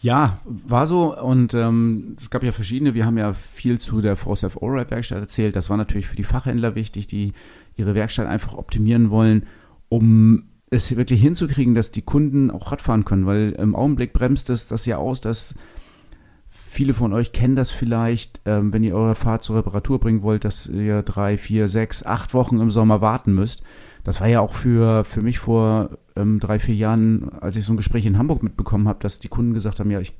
Ja, 0.00 0.40
war 0.44 0.86
so 0.86 1.16
und 1.18 1.54
ähm, 1.54 2.16
es 2.20 2.28
gab 2.28 2.42
ja 2.42 2.52
verschiedene. 2.52 2.94
Wir 2.94 3.06
haben 3.06 3.16
ja 3.16 3.32
viel 3.32 3.78
zu 3.78 4.00
der 4.00 4.16
VSF 4.16 4.58
Allride 4.60 4.90
Werkstatt 4.90 5.18
erzählt. 5.18 5.56
Das 5.56 5.70
war 5.70 5.76
natürlich 5.76 6.06
für 6.06 6.16
die 6.16 6.24
Fachhändler 6.24 6.74
wichtig, 6.74 7.06
die 7.06 7.32
ihre 7.76 7.94
Werkstatt 7.94 8.26
einfach 8.26 8.54
optimieren 8.54 9.10
wollen, 9.10 9.46
um 9.88 10.44
es 10.70 10.94
wirklich 10.96 11.20
hinzukriegen, 11.20 11.74
dass 11.74 11.92
die 11.92 12.02
Kunden 12.02 12.50
auch 12.50 12.72
Radfahren 12.72 13.04
können, 13.04 13.26
weil 13.26 13.52
im 13.52 13.76
Augenblick 13.76 14.12
bremst 14.12 14.50
es 14.50 14.66
das 14.66 14.86
ja 14.86 14.96
aus, 14.96 15.20
dass 15.20 15.54
viele 16.48 16.92
von 16.92 17.12
euch 17.12 17.32
kennen 17.32 17.56
das 17.56 17.70
vielleicht, 17.70 18.40
ähm, 18.44 18.72
wenn 18.72 18.84
ihr 18.84 18.94
eure 18.94 19.14
Fahrt 19.14 19.42
zur 19.42 19.56
Reparatur 19.56 19.98
bringen 19.98 20.22
wollt, 20.22 20.44
dass 20.44 20.66
ihr 20.66 21.02
drei, 21.02 21.38
vier, 21.38 21.68
sechs, 21.68 22.04
acht 22.04 22.34
Wochen 22.34 22.60
im 22.60 22.70
Sommer 22.70 23.00
warten 23.00 23.34
müsst. 23.34 23.62
Das 24.04 24.20
war 24.20 24.28
ja 24.28 24.40
auch 24.40 24.52
für, 24.52 25.04
für 25.04 25.22
mich 25.22 25.38
vor 25.38 25.90
ähm, 26.16 26.38
drei, 26.38 26.58
vier 26.58 26.74
Jahren, 26.74 27.30
als 27.40 27.56
ich 27.56 27.64
so 27.64 27.72
ein 27.72 27.78
Gespräch 27.78 28.04
in 28.04 28.18
Hamburg 28.18 28.42
mitbekommen 28.42 28.88
habe, 28.88 28.98
dass 29.00 29.20
die 29.20 29.28
Kunden 29.28 29.54
gesagt 29.54 29.80
haben, 29.80 29.90
ja, 29.90 30.00
ich 30.00 30.14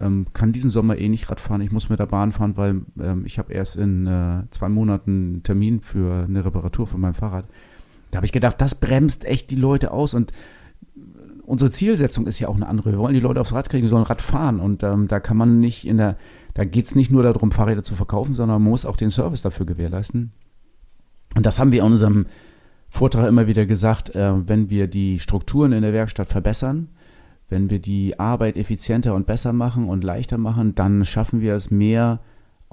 ähm, 0.00 0.26
kann 0.32 0.52
diesen 0.52 0.70
Sommer 0.70 0.98
eh 0.98 1.08
nicht 1.08 1.30
Radfahren, 1.30 1.60
ich 1.60 1.70
muss 1.70 1.90
mit 1.90 2.00
der 2.00 2.06
Bahn 2.06 2.32
fahren, 2.32 2.56
weil 2.56 2.82
ähm, 3.00 3.24
ich 3.26 3.38
habe 3.38 3.52
erst 3.52 3.76
in 3.76 4.06
äh, 4.06 4.42
zwei 4.50 4.68
Monaten 4.68 5.10
einen 5.10 5.42
Termin 5.42 5.80
für 5.80 6.24
eine 6.24 6.44
Reparatur 6.44 6.86
von 6.86 7.00
meinem 7.00 7.14
Fahrrad. 7.14 7.46
Da 8.14 8.18
habe 8.18 8.26
ich 8.26 8.32
gedacht, 8.32 8.60
das 8.60 8.76
bremst 8.76 9.24
echt 9.24 9.50
die 9.50 9.56
Leute 9.56 9.90
aus 9.90 10.14
und 10.14 10.30
unsere 11.42 11.72
Zielsetzung 11.72 12.28
ist 12.28 12.38
ja 12.38 12.46
auch 12.46 12.54
eine 12.54 12.68
andere. 12.68 12.92
Wir 12.92 12.98
wollen 13.00 13.12
die 13.12 13.18
Leute 13.18 13.40
aufs 13.40 13.52
Rad 13.52 13.68
kriegen, 13.68 13.82
die 13.82 13.88
sollen 13.88 14.04
Rad 14.04 14.22
fahren 14.22 14.60
und 14.60 14.84
ähm, 14.84 15.08
da 15.08 15.18
kann 15.18 15.36
man 15.36 15.58
nicht 15.58 15.84
in 15.84 15.96
der, 15.96 16.16
da 16.54 16.64
geht 16.64 16.86
es 16.86 16.94
nicht 16.94 17.10
nur 17.10 17.24
darum, 17.24 17.50
Fahrräder 17.50 17.82
zu 17.82 17.96
verkaufen, 17.96 18.32
sondern 18.32 18.62
man 18.62 18.70
muss 18.70 18.86
auch 18.86 18.96
den 18.96 19.10
Service 19.10 19.42
dafür 19.42 19.66
gewährleisten. 19.66 20.30
Und 21.34 21.44
das 21.44 21.58
haben 21.58 21.72
wir 21.72 21.80
in 21.80 21.86
unserem 21.86 22.26
Vortrag 22.88 23.26
immer 23.26 23.48
wieder 23.48 23.66
gesagt, 23.66 24.14
äh, 24.14 24.48
wenn 24.48 24.70
wir 24.70 24.86
die 24.86 25.18
Strukturen 25.18 25.72
in 25.72 25.82
der 25.82 25.92
Werkstatt 25.92 26.28
verbessern, 26.28 26.90
wenn 27.48 27.68
wir 27.68 27.80
die 27.80 28.20
Arbeit 28.20 28.56
effizienter 28.56 29.16
und 29.16 29.26
besser 29.26 29.52
machen 29.52 29.88
und 29.88 30.04
leichter 30.04 30.38
machen, 30.38 30.76
dann 30.76 31.04
schaffen 31.04 31.40
wir 31.40 31.56
es 31.56 31.72
mehr 31.72 32.20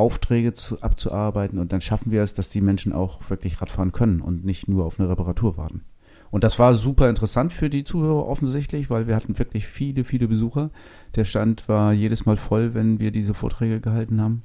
Aufträge 0.01 0.53
zu, 0.53 0.81
abzuarbeiten 0.81 1.59
und 1.59 1.71
dann 1.71 1.79
schaffen 1.79 2.11
wir 2.11 2.23
es, 2.23 2.33
dass 2.33 2.49
die 2.49 2.61
Menschen 2.61 2.91
auch 2.91 3.29
wirklich 3.29 3.61
Radfahren 3.61 3.91
können 3.91 4.19
und 4.19 4.43
nicht 4.43 4.67
nur 4.67 4.85
auf 4.85 4.99
eine 4.99 5.07
Reparatur 5.07 5.57
warten. 5.57 5.83
Und 6.31 6.43
das 6.43 6.57
war 6.57 6.73
super 6.73 7.09
interessant 7.09 7.53
für 7.53 7.69
die 7.69 7.83
Zuhörer 7.83 8.25
offensichtlich, 8.25 8.89
weil 8.89 9.05
wir 9.05 9.15
hatten 9.15 9.37
wirklich 9.37 9.67
viele, 9.67 10.03
viele 10.03 10.27
Besucher. 10.27 10.71
Der 11.15 11.25
Stand 11.25 11.67
war 11.67 11.91
jedes 11.93 12.25
Mal 12.25 12.37
voll, 12.37 12.73
wenn 12.73 12.99
wir 12.99 13.11
diese 13.11 13.33
Vorträge 13.33 13.81
gehalten 13.81 14.21
haben. 14.21 14.41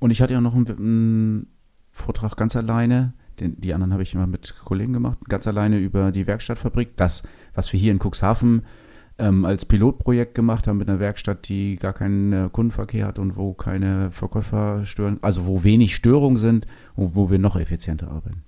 Und 0.00 0.10
ich 0.10 0.20
hatte 0.20 0.34
ja 0.34 0.40
noch 0.40 0.54
einen, 0.54 0.68
einen 0.68 1.46
Vortrag 1.92 2.36
ganz 2.36 2.56
alleine. 2.56 3.14
Den, 3.38 3.60
die 3.60 3.72
anderen 3.72 3.92
habe 3.92 4.02
ich 4.02 4.14
immer 4.14 4.26
mit 4.26 4.56
Kollegen 4.64 4.92
gemacht, 4.92 5.18
ganz 5.28 5.46
alleine 5.46 5.78
über 5.78 6.10
die 6.10 6.26
Werkstattfabrik. 6.26 6.96
Das, 6.96 7.22
was 7.54 7.72
wir 7.72 7.78
hier 7.78 7.92
in 7.92 8.00
Cuxhaven 8.00 8.62
ähm, 9.18 9.44
als 9.44 9.64
Pilotprojekt 9.64 10.34
gemacht 10.34 10.66
haben 10.66 10.78
mit 10.78 10.88
einer 10.88 11.00
Werkstatt, 11.00 11.48
die 11.48 11.76
gar 11.76 11.92
keinen 11.92 12.32
äh, 12.32 12.48
Kundenverkehr 12.50 13.06
hat 13.06 13.18
und 13.18 13.36
wo 13.36 13.54
keine 13.54 14.10
Verkäufer 14.10 14.84
stören, 14.84 15.18
also 15.22 15.46
wo 15.46 15.62
wenig 15.62 15.94
Störungen 15.94 16.36
sind 16.36 16.66
und 16.94 17.14
wo 17.16 17.30
wir 17.30 17.38
noch 17.38 17.56
effizienter 17.56 18.08
arbeiten. 18.08 18.42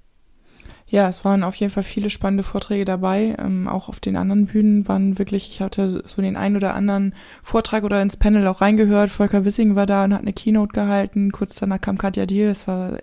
Ja, 0.90 1.06
es 1.06 1.22
waren 1.22 1.44
auf 1.44 1.54
jeden 1.56 1.70
Fall 1.70 1.82
viele 1.82 2.08
spannende 2.08 2.42
Vorträge 2.42 2.86
dabei. 2.86 3.36
Ähm, 3.38 3.68
auch 3.68 3.90
auf 3.90 4.00
den 4.00 4.16
anderen 4.16 4.46
Bühnen 4.46 4.88
waren 4.88 5.18
wirklich, 5.18 5.48
ich 5.48 5.60
hatte 5.60 6.02
so 6.06 6.22
den 6.22 6.36
einen 6.36 6.56
oder 6.56 6.74
anderen 6.74 7.14
Vortrag 7.42 7.84
oder 7.84 8.00
ins 8.00 8.16
Panel 8.16 8.46
auch 8.46 8.62
reingehört. 8.62 9.10
Volker 9.10 9.44
Wissing 9.44 9.74
war 9.74 9.84
da 9.84 10.04
und 10.04 10.14
hat 10.14 10.22
eine 10.22 10.32
Keynote 10.32 10.72
gehalten. 10.72 11.30
Kurz 11.30 11.56
danach 11.56 11.80
kam 11.80 11.98
Katja 11.98 12.24
Diel. 12.24 12.48
Es 12.48 12.66
war 12.66 12.98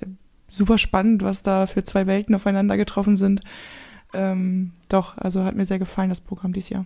super 0.48 0.80
spannend, 0.80 1.22
was 1.22 1.44
da 1.44 1.68
für 1.68 1.84
zwei 1.84 2.08
Welten 2.08 2.34
aufeinander 2.34 2.76
getroffen 2.76 3.16
sind. 3.18 3.42
Ähm, 4.14 4.72
doch, 4.90 5.16
also 5.20 5.44
hat 5.44 5.56
mir 5.56 5.66
sehr 5.66 5.80
gefallen, 5.80 6.10
das 6.10 6.22
Programm 6.22 6.54
dieses 6.54 6.70
Jahr. 6.70 6.86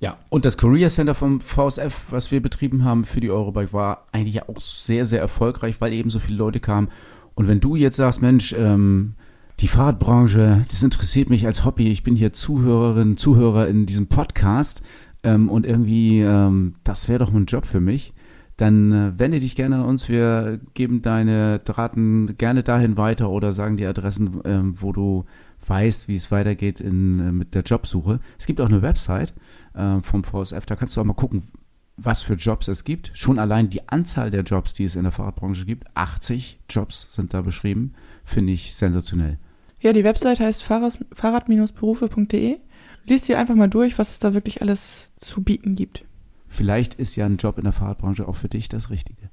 Ja, 0.00 0.18
und 0.28 0.44
das 0.44 0.56
Career 0.56 0.88
Center 0.88 1.14
vom 1.14 1.40
VSF, 1.40 2.12
was 2.12 2.30
wir 2.30 2.40
betrieben 2.40 2.84
haben 2.84 3.04
für 3.04 3.20
die 3.20 3.30
Eurobike, 3.30 3.72
war 3.72 4.06
eigentlich 4.12 4.42
auch 4.48 4.60
sehr, 4.60 5.04
sehr 5.04 5.20
erfolgreich, 5.20 5.80
weil 5.80 5.92
eben 5.92 6.10
so 6.10 6.20
viele 6.20 6.38
Leute 6.38 6.60
kamen. 6.60 6.88
Und 7.34 7.48
wenn 7.48 7.60
du 7.60 7.74
jetzt 7.74 7.96
sagst, 7.96 8.22
Mensch, 8.22 8.54
ähm, 8.56 9.14
die 9.60 9.68
Fahrradbranche, 9.68 10.62
das 10.70 10.82
interessiert 10.82 11.30
mich 11.30 11.46
als 11.46 11.64
Hobby. 11.64 11.88
Ich 11.88 12.04
bin 12.04 12.14
hier 12.14 12.32
Zuhörerin, 12.32 13.16
Zuhörer 13.16 13.66
in 13.66 13.86
diesem 13.86 14.06
Podcast 14.06 14.82
ähm, 15.24 15.48
und 15.48 15.66
irgendwie, 15.66 16.20
ähm, 16.20 16.74
das 16.84 17.08
wäre 17.08 17.18
doch 17.18 17.32
ein 17.32 17.46
Job 17.46 17.66
für 17.66 17.80
mich. 17.80 18.14
Dann 18.56 18.92
äh, 18.92 19.18
wende 19.18 19.40
dich 19.40 19.56
gerne 19.56 19.76
an 19.76 19.84
uns. 19.84 20.08
Wir 20.08 20.60
geben 20.74 21.02
deine 21.02 21.58
Daten 21.60 22.36
gerne 22.38 22.62
dahin 22.62 22.96
weiter 22.96 23.30
oder 23.30 23.52
sagen 23.52 23.76
die 23.76 23.86
Adressen, 23.86 24.40
ähm, 24.44 24.74
wo 24.80 24.92
du 24.92 25.24
weißt, 25.66 26.08
wie 26.08 26.16
es 26.16 26.30
weitergeht 26.30 26.80
in, 26.80 27.20
äh, 27.20 27.32
mit 27.32 27.54
der 27.54 27.62
Jobsuche. 27.62 28.20
Es 28.38 28.46
gibt 28.46 28.60
auch 28.60 28.68
eine 28.68 28.82
Website 28.82 29.32
äh, 29.78 30.02
vom 30.02 30.24
VSF, 30.24 30.66
da 30.66 30.76
kannst 30.76 30.96
du 30.96 31.00
auch 31.00 31.04
mal 31.04 31.14
gucken, 31.14 31.42
was 31.96 32.22
für 32.22 32.34
Jobs 32.34 32.68
es 32.68 32.84
gibt. 32.84 33.10
Schon 33.14 33.38
allein 33.38 33.70
die 33.70 33.88
Anzahl 33.88 34.30
der 34.30 34.42
Jobs, 34.42 34.72
die 34.72 34.84
es 34.84 34.96
in 34.96 35.02
der 35.02 35.12
Fahrradbranche 35.12 35.64
gibt, 35.66 35.84
80 35.94 36.60
Jobs 36.68 37.08
sind 37.12 37.34
da 37.34 37.42
beschrieben, 37.42 37.94
finde 38.24 38.52
ich 38.52 38.74
sensationell. 38.74 39.38
Ja, 39.80 39.92
die 39.92 40.04
Website 40.04 40.40
heißt 40.40 40.62
fahrrad-berufe.de. 40.64 42.56
Lies 43.04 43.22
dir 43.22 43.38
einfach 43.38 43.54
mal 43.54 43.68
durch, 43.68 43.98
was 43.98 44.10
es 44.10 44.18
da 44.18 44.34
wirklich 44.34 44.60
alles 44.60 45.12
zu 45.18 45.42
bieten 45.42 45.76
gibt. 45.76 46.04
Vielleicht 46.46 46.94
ist 46.94 47.16
ja 47.16 47.26
ein 47.26 47.36
Job 47.36 47.58
in 47.58 47.64
der 47.64 47.72
Fahrradbranche 47.72 48.26
auch 48.26 48.36
für 48.36 48.48
dich 48.48 48.68
das 48.68 48.90
Richtige. 48.90 49.30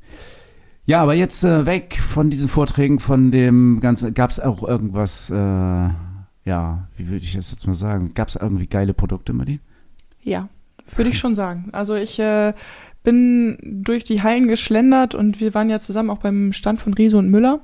Ja, 0.86 1.02
aber 1.02 1.16
jetzt 1.16 1.44
äh, 1.44 1.66
weg 1.66 1.98
von 2.00 2.30
diesen 2.30 2.48
Vorträgen, 2.48 3.00
von 3.00 3.32
dem 3.32 3.80
ganzen, 3.80 4.14
gab 4.14 4.30
es 4.30 4.40
auch 4.40 4.62
irgendwas, 4.64 5.32
äh, 5.32 5.34
ja, 5.36 6.88
wie 6.96 7.08
würde 7.10 7.26
ich 7.26 7.34
das 7.34 7.52
jetzt 7.52 7.66
mal 7.66 7.74
sagen, 7.74 8.14
gab 8.14 8.28
es 8.28 8.36
irgendwie 8.36 8.68
geile 8.68 8.94
Produkte, 8.94 9.34
Martin? 9.34 9.60
Ja, 10.26 10.50
würde 10.96 11.12
ich 11.12 11.20
schon 11.20 11.36
sagen. 11.36 11.70
Also 11.72 11.96
ich 11.96 12.20
äh, 12.20 12.54
bin 13.04 13.58
durch 13.62 14.04
die 14.04 14.24
Hallen 14.24 14.48
geschlendert 14.48 15.16
und 15.16 15.40
wir 15.40 15.54
waren 15.54 15.70
ja 15.70 15.80
zusammen 15.80 16.10
auch 16.10 16.18
beim 16.18 16.52
Stand 16.52 16.82
von 16.82 16.94
Riese 16.94 17.18
und 17.18 17.30
Müller. 17.30 17.62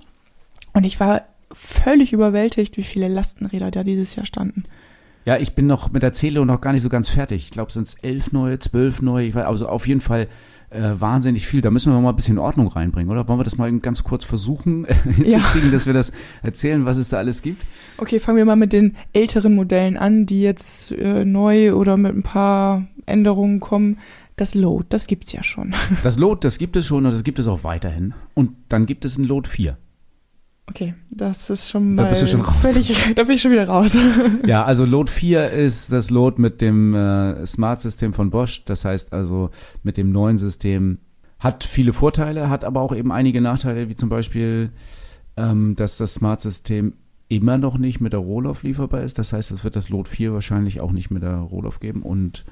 Und 0.73 0.85
ich 0.85 0.99
war 0.99 1.23
völlig 1.51 2.13
überwältigt, 2.13 2.77
wie 2.77 2.83
viele 2.83 3.09
Lastenräder 3.09 3.71
da 3.71 3.83
dieses 3.83 4.15
Jahr 4.15 4.25
standen. 4.25 4.63
Ja, 5.25 5.37
ich 5.37 5.53
bin 5.53 5.67
noch 5.67 5.91
mit 5.91 6.03
der 6.03 6.13
Zählung 6.13 6.47
noch 6.47 6.61
gar 6.61 6.71
nicht 6.71 6.81
so 6.81 6.89
ganz 6.89 7.09
fertig. 7.09 7.43
Ich 7.43 7.51
glaube, 7.51 7.71
sind 7.71 7.87
es 7.87 7.95
elf 7.95 8.31
neue, 8.31 8.59
zwölf 8.59 9.01
neue. 9.01 9.33
Weiß, 9.33 9.45
also 9.45 9.67
auf 9.67 9.87
jeden 9.87 10.01
Fall 10.01 10.27
äh, 10.71 10.99
wahnsinnig 10.99 11.47
viel. 11.47 11.61
Da 11.61 11.69
müssen 11.69 11.93
wir 11.93 11.99
mal 11.99 12.09
ein 12.09 12.15
bisschen 12.15 12.37
Ordnung 12.37 12.67
reinbringen, 12.67 13.11
oder? 13.11 13.27
Wollen 13.27 13.39
wir 13.39 13.43
das 13.43 13.57
mal 13.57 13.71
ganz 13.79 14.03
kurz 14.03 14.23
versuchen 14.23 14.85
hinzukriegen, 15.03 15.69
ja. 15.69 15.71
dass 15.71 15.85
wir 15.85 15.93
das 15.93 16.11
erzählen, 16.41 16.85
was 16.85 16.97
es 16.97 17.09
da 17.09 17.17
alles 17.17 17.41
gibt? 17.41 17.65
Okay, 17.97 18.19
fangen 18.19 18.37
wir 18.37 18.45
mal 18.45 18.55
mit 18.55 18.73
den 18.73 18.95
älteren 19.13 19.53
Modellen 19.53 19.97
an, 19.97 20.25
die 20.25 20.41
jetzt 20.41 20.91
äh, 20.91 21.25
neu 21.25 21.73
oder 21.73 21.97
mit 21.97 22.15
ein 22.15 22.23
paar 22.23 22.87
Änderungen 23.05 23.59
kommen. 23.59 23.99
Das 24.37 24.55
Load, 24.55 24.87
das 24.89 25.07
gibt's 25.07 25.31
ja 25.33 25.43
schon. 25.43 25.75
Das 26.03 26.17
Load, 26.17 26.39
das 26.41 26.57
gibt 26.57 26.75
es 26.75 26.87
schon 26.87 27.05
und 27.05 27.11
das 27.11 27.23
gibt 27.23 27.37
es 27.37 27.47
auch 27.47 27.63
weiterhin. 27.63 28.13
Und 28.33 28.51
dann 28.69 28.85
gibt 28.85 29.05
es 29.05 29.17
ein 29.17 29.25
Load 29.25 29.47
4. 29.47 29.77
Okay, 30.71 30.93
das 31.09 31.49
ist 31.49 31.69
schon 31.69 31.95
mal. 31.95 32.03
Da 32.03 32.09
bist 32.09 32.21
du 32.21 32.27
schon 32.27 32.41
raus. 32.41 32.55
Völlig, 32.61 33.13
da 33.15 33.23
bin 33.23 33.35
ich 33.35 33.41
schon 33.41 33.51
wieder 33.51 33.67
raus. 33.67 33.91
ja, 34.47 34.63
also 34.63 34.85
Load 34.85 35.11
4 35.11 35.49
ist 35.49 35.91
das 35.91 36.09
Load 36.09 36.41
mit 36.41 36.61
dem 36.61 36.95
äh, 36.95 37.45
Smart-System 37.45 38.13
von 38.13 38.29
Bosch. 38.29 38.63
Das 38.63 38.85
heißt 38.85 39.11
also 39.11 39.49
mit 39.83 39.97
dem 39.97 40.13
neuen 40.13 40.37
System 40.37 40.99
hat 41.39 41.65
viele 41.65 41.91
Vorteile, 41.91 42.49
hat 42.49 42.63
aber 42.63 42.79
auch 42.79 42.95
eben 42.95 43.11
einige 43.11 43.41
Nachteile, 43.41 43.89
wie 43.89 43.97
zum 43.97 44.07
Beispiel, 44.07 44.69
ähm, 45.35 45.75
dass 45.75 45.97
das 45.97 46.13
Smart-System 46.13 46.93
immer 47.27 47.57
noch 47.57 47.77
nicht 47.77 47.99
mit 47.99 48.13
der 48.13 48.21
Rohloff 48.21 48.63
lieferbar 48.63 49.01
ist. 49.01 49.19
Das 49.19 49.33
heißt, 49.33 49.51
es 49.51 49.65
wird 49.65 49.75
das 49.75 49.89
Load 49.89 50.09
4 50.09 50.31
wahrscheinlich 50.31 50.79
auch 50.79 50.93
nicht 50.93 51.11
mit 51.11 51.21
der 51.21 51.35
Rohloff 51.35 51.81
geben 51.81 52.01
und 52.01 52.45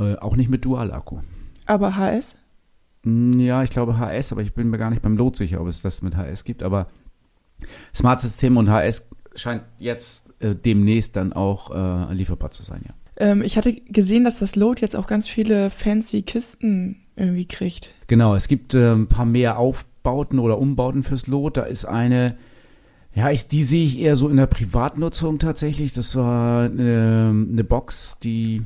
äh, 0.00 0.16
auch 0.16 0.34
nicht 0.34 0.50
mit 0.50 0.64
Dual-Akku. 0.64 1.18
Aber 1.66 1.94
HS? 1.94 2.34
Hm, 3.04 3.38
ja, 3.38 3.62
ich 3.62 3.70
glaube 3.70 3.96
HS, 3.96 4.32
aber 4.32 4.42
ich 4.42 4.54
bin 4.54 4.70
mir 4.70 4.78
gar 4.78 4.90
nicht 4.90 5.02
beim 5.02 5.16
Load 5.16 5.36
sicher, 5.36 5.60
ob 5.60 5.68
es 5.68 5.82
das 5.82 6.02
mit 6.02 6.16
HS 6.16 6.42
gibt. 6.42 6.64
Aber 6.64 6.88
Smart 7.94 8.20
System 8.20 8.56
und 8.56 8.70
HS 8.70 9.08
scheint 9.34 9.62
jetzt 9.78 10.32
äh, 10.40 10.54
demnächst 10.54 11.16
dann 11.16 11.32
auch 11.32 11.70
äh, 11.70 12.12
lieferbar 12.14 12.50
zu 12.50 12.62
sein, 12.62 12.82
ja. 12.86 12.94
Ähm, 13.16 13.42
ich 13.42 13.56
hatte 13.56 13.72
gesehen, 13.72 14.24
dass 14.24 14.38
das 14.38 14.56
Load 14.56 14.80
jetzt 14.80 14.96
auch 14.96 15.06
ganz 15.06 15.28
viele 15.28 15.70
fancy 15.70 16.22
Kisten 16.22 16.96
irgendwie 17.16 17.46
kriegt. 17.46 17.94
Genau, 18.08 18.34
es 18.34 18.48
gibt 18.48 18.74
äh, 18.74 18.92
ein 18.92 19.08
paar 19.08 19.24
mehr 19.24 19.58
Aufbauten 19.58 20.38
oder 20.38 20.58
Umbauten 20.58 21.02
fürs 21.02 21.26
Load. 21.26 21.60
Da 21.60 21.66
ist 21.66 21.84
eine, 21.84 22.36
ja, 23.14 23.30
ich, 23.30 23.46
die 23.46 23.62
sehe 23.62 23.84
ich 23.84 24.00
eher 24.00 24.16
so 24.16 24.28
in 24.28 24.36
der 24.36 24.46
Privatnutzung 24.46 25.38
tatsächlich. 25.38 25.92
Das 25.92 26.16
war 26.16 26.64
eine, 26.64 27.46
eine 27.50 27.64
Box, 27.64 28.18
die 28.18 28.62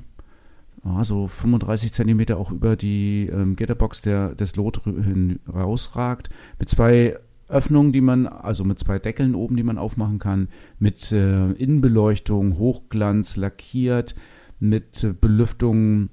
ja, 0.85 1.05
so 1.05 1.27
35 1.27 1.93
Zentimeter 1.93 2.39
auch 2.39 2.51
über 2.51 2.77
die 2.77 3.29
ähm, 3.31 3.57
Gitterbox 3.57 4.01
der, 4.01 4.35
des 4.35 4.57
Lot 4.57 4.83
hin 4.85 5.41
rausragt, 5.53 6.31
mit 6.59 6.69
zwei 6.71 7.19
Öffnungen, 7.49 7.93
die 7.93 8.01
man, 8.01 8.27
also 8.27 8.65
mit 8.65 8.79
zwei 8.79 8.99
Deckeln 8.99 9.35
oben, 9.35 9.57
die 9.57 9.63
man 9.63 9.79
aufmachen 9.79 10.19
kann, 10.19 10.49
mit 10.79 11.13
äh, 11.13 11.51
Innenbeleuchtung, 11.53 12.59
Hochglanz, 12.59 13.37
lackiert, 13.37 14.15
mit 14.61 15.03
äh, 15.03 15.15
Belüftung, 15.19 16.11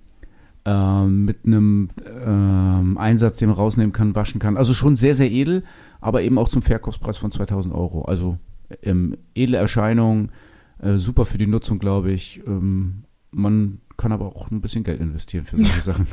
äh, 0.65 1.05
mit 1.05 1.45
einem 1.45 1.89
äh, 2.03 2.99
Einsatz, 2.99 3.37
den 3.37 3.49
man 3.49 3.57
rausnehmen 3.57 3.93
kann, 3.93 4.15
waschen 4.15 4.39
kann. 4.39 4.57
Also 4.57 4.73
schon 4.73 4.95
sehr, 4.95 5.15
sehr 5.15 5.31
edel, 5.31 5.63
aber 6.01 6.21
eben 6.21 6.37
auch 6.37 6.49
zum 6.49 6.61
Verkaufspreis 6.61 7.17
von 7.17 7.31
2000 7.31 7.73
Euro. 7.73 8.03
Also 8.03 8.37
ähm, 8.81 9.17
edle 9.35 9.57
Erscheinung, 9.57 10.31
äh, 10.79 10.95
super 10.95 11.25
für 11.25 11.37
die 11.37 11.47
Nutzung, 11.47 11.79
glaube 11.79 12.11
ich. 12.11 12.41
Ähm, 12.47 13.03
man 13.31 13.79
kann 13.97 14.11
aber 14.11 14.27
auch 14.27 14.51
ein 14.51 14.61
bisschen 14.61 14.83
Geld 14.83 15.01
investieren 15.01 15.45
für 15.45 15.57
solche 15.57 15.81
Sachen. 15.83 16.07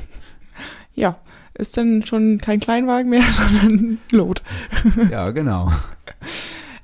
Ja, 0.95 1.19
ist 1.55 1.77
dann 1.77 2.05
schon 2.05 2.39
kein 2.39 2.61
Kleinwagen 2.61 3.11
mehr, 3.11 3.25
sondern 3.31 3.99
Lot. 4.11 4.43
Ja, 5.11 5.31
genau. 5.31 5.71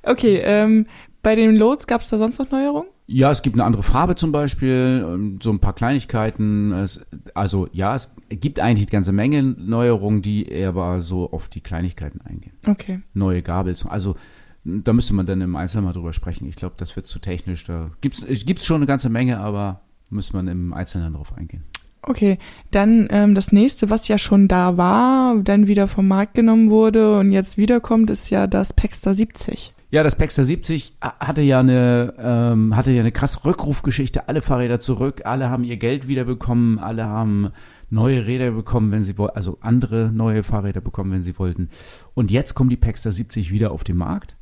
Okay, 0.03 0.41
ähm, 0.43 0.85
bei 1.21 1.35
den 1.35 1.55
Loads 1.55 1.87
gab 1.87 2.01
es 2.01 2.09
da 2.09 2.17
sonst 2.17 2.39
noch 2.39 2.51
Neuerungen? 2.51 2.89
Ja, 3.07 3.31
es 3.31 3.41
gibt 3.41 3.55
eine 3.55 3.65
andere 3.65 3.83
Farbe 3.83 4.15
zum 4.15 4.31
Beispiel, 4.31 5.03
ähm, 5.05 5.39
so 5.41 5.49
ein 5.49 5.59
paar 5.59 5.73
Kleinigkeiten. 5.73 6.71
Es, 6.71 7.05
also 7.33 7.67
ja, 7.73 7.95
es 7.95 8.15
gibt 8.29 8.59
eigentlich 8.59 8.87
eine 8.87 8.91
ganze 8.91 9.11
Menge 9.11 9.41
Neuerungen, 9.41 10.21
die 10.21 10.63
aber 10.63 11.01
so 11.01 11.31
auf 11.31 11.49
die 11.49 11.61
Kleinigkeiten 11.61 12.21
eingehen. 12.21 12.53
Okay. 12.67 13.01
Neue 13.13 13.41
Gabel, 13.41 13.75
also 13.87 14.15
da 14.63 14.93
müsste 14.93 15.13
man 15.13 15.25
dann 15.25 15.41
im 15.41 15.55
Einzelnen 15.55 15.85
mal 15.85 15.93
drüber 15.93 16.13
sprechen. 16.13 16.47
Ich 16.47 16.55
glaube, 16.55 16.75
das 16.77 16.95
wird 16.95 17.07
zu 17.07 17.19
technisch. 17.19 17.63
Da 17.63 17.89
gibt 18.01 18.21
es 18.21 18.65
schon 18.65 18.77
eine 18.77 18.85
ganze 18.85 19.09
Menge, 19.09 19.39
aber 19.39 19.81
müsste 20.09 20.35
man 20.35 20.47
im 20.47 20.73
Einzelnen 20.73 21.13
darauf 21.13 21.35
eingehen. 21.35 21.63
Okay, 22.01 22.37
dann 22.71 23.07
ähm, 23.11 23.35
das 23.35 23.51
nächste, 23.51 23.89
was 23.89 24.07
ja 24.07 24.17
schon 24.17 24.47
da 24.47 24.77
war, 24.77 25.35
dann 25.43 25.67
wieder 25.67 25.87
vom 25.87 26.07
Markt 26.07 26.33
genommen 26.33 26.69
wurde 26.69 27.19
und 27.19 27.31
jetzt 27.31 27.57
wiederkommt, 27.57 28.09
ist 28.09 28.29
ja 28.29 28.47
das 28.47 28.73
Paxter 28.73 29.13
70. 29.13 29.73
Ja, 29.91 30.03
das 30.03 30.15
Paxter 30.15 30.43
70 30.43 30.97
hatte 31.01 31.41
ja 31.41 31.59
eine 31.59 32.13
ähm, 32.19 32.75
hatte 32.75 32.91
ja 32.91 32.99
eine 33.01 33.11
krasse 33.11 33.43
Rückrufgeschichte. 33.43 34.27
Alle 34.27 34.41
Fahrräder 34.41 34.79
zurück, 34.79 35.21
alle 35.25 35.49
haben 35.49 35.63
ihr 35.63 35.77
Geld 35.77 36.07
wiederbekommen, 36.07 36.77
alle 36.77 37.05
haben 37.05 37.49
neue 37.89 38.27
Räder 38.27 38.51
bekommen, 38.51 38.91
wenn 38.91 39.03
sie 39.03 39.17
wollten, 39.17 39.35
also 39.35 39.57
andere 39.61 40.11
neue 40.13 40.43
Fahrräder 40.43 40.79
bekommen, 40.79 41.11
wenn 41.11 41.23
sie 41.23 41.37
wollten. 41.39 41.69
Und 42.13 42.29
jetzt 42.29 42.53
kommen 42.53 42.69
die 42.69 42.77
Paxter 42.77 43.11
70 43.11 43.51
wieder 43.51 43.71
auf 43.71 43.83
den 43.83 43.97
Markt. 43.97 44.35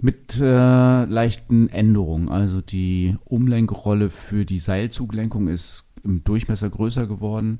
Mit 0.00 0.40
äh, 0.40 1.04
leichten 1.04 1.68
Änderungen. 1.68 2.28
Also 2.28 2.60
die 2.60 3.16
Umlenkrolle 3.24 4.08
für 4.08 4.46
die 4.46 4.60
Seilzuglenkung 4.60 5.48
ist 5.48 5.89
im 6.04 6.24
Durchmesser 6.24 6.70
größer 6.70 7.06
geworden. 7.06 7.58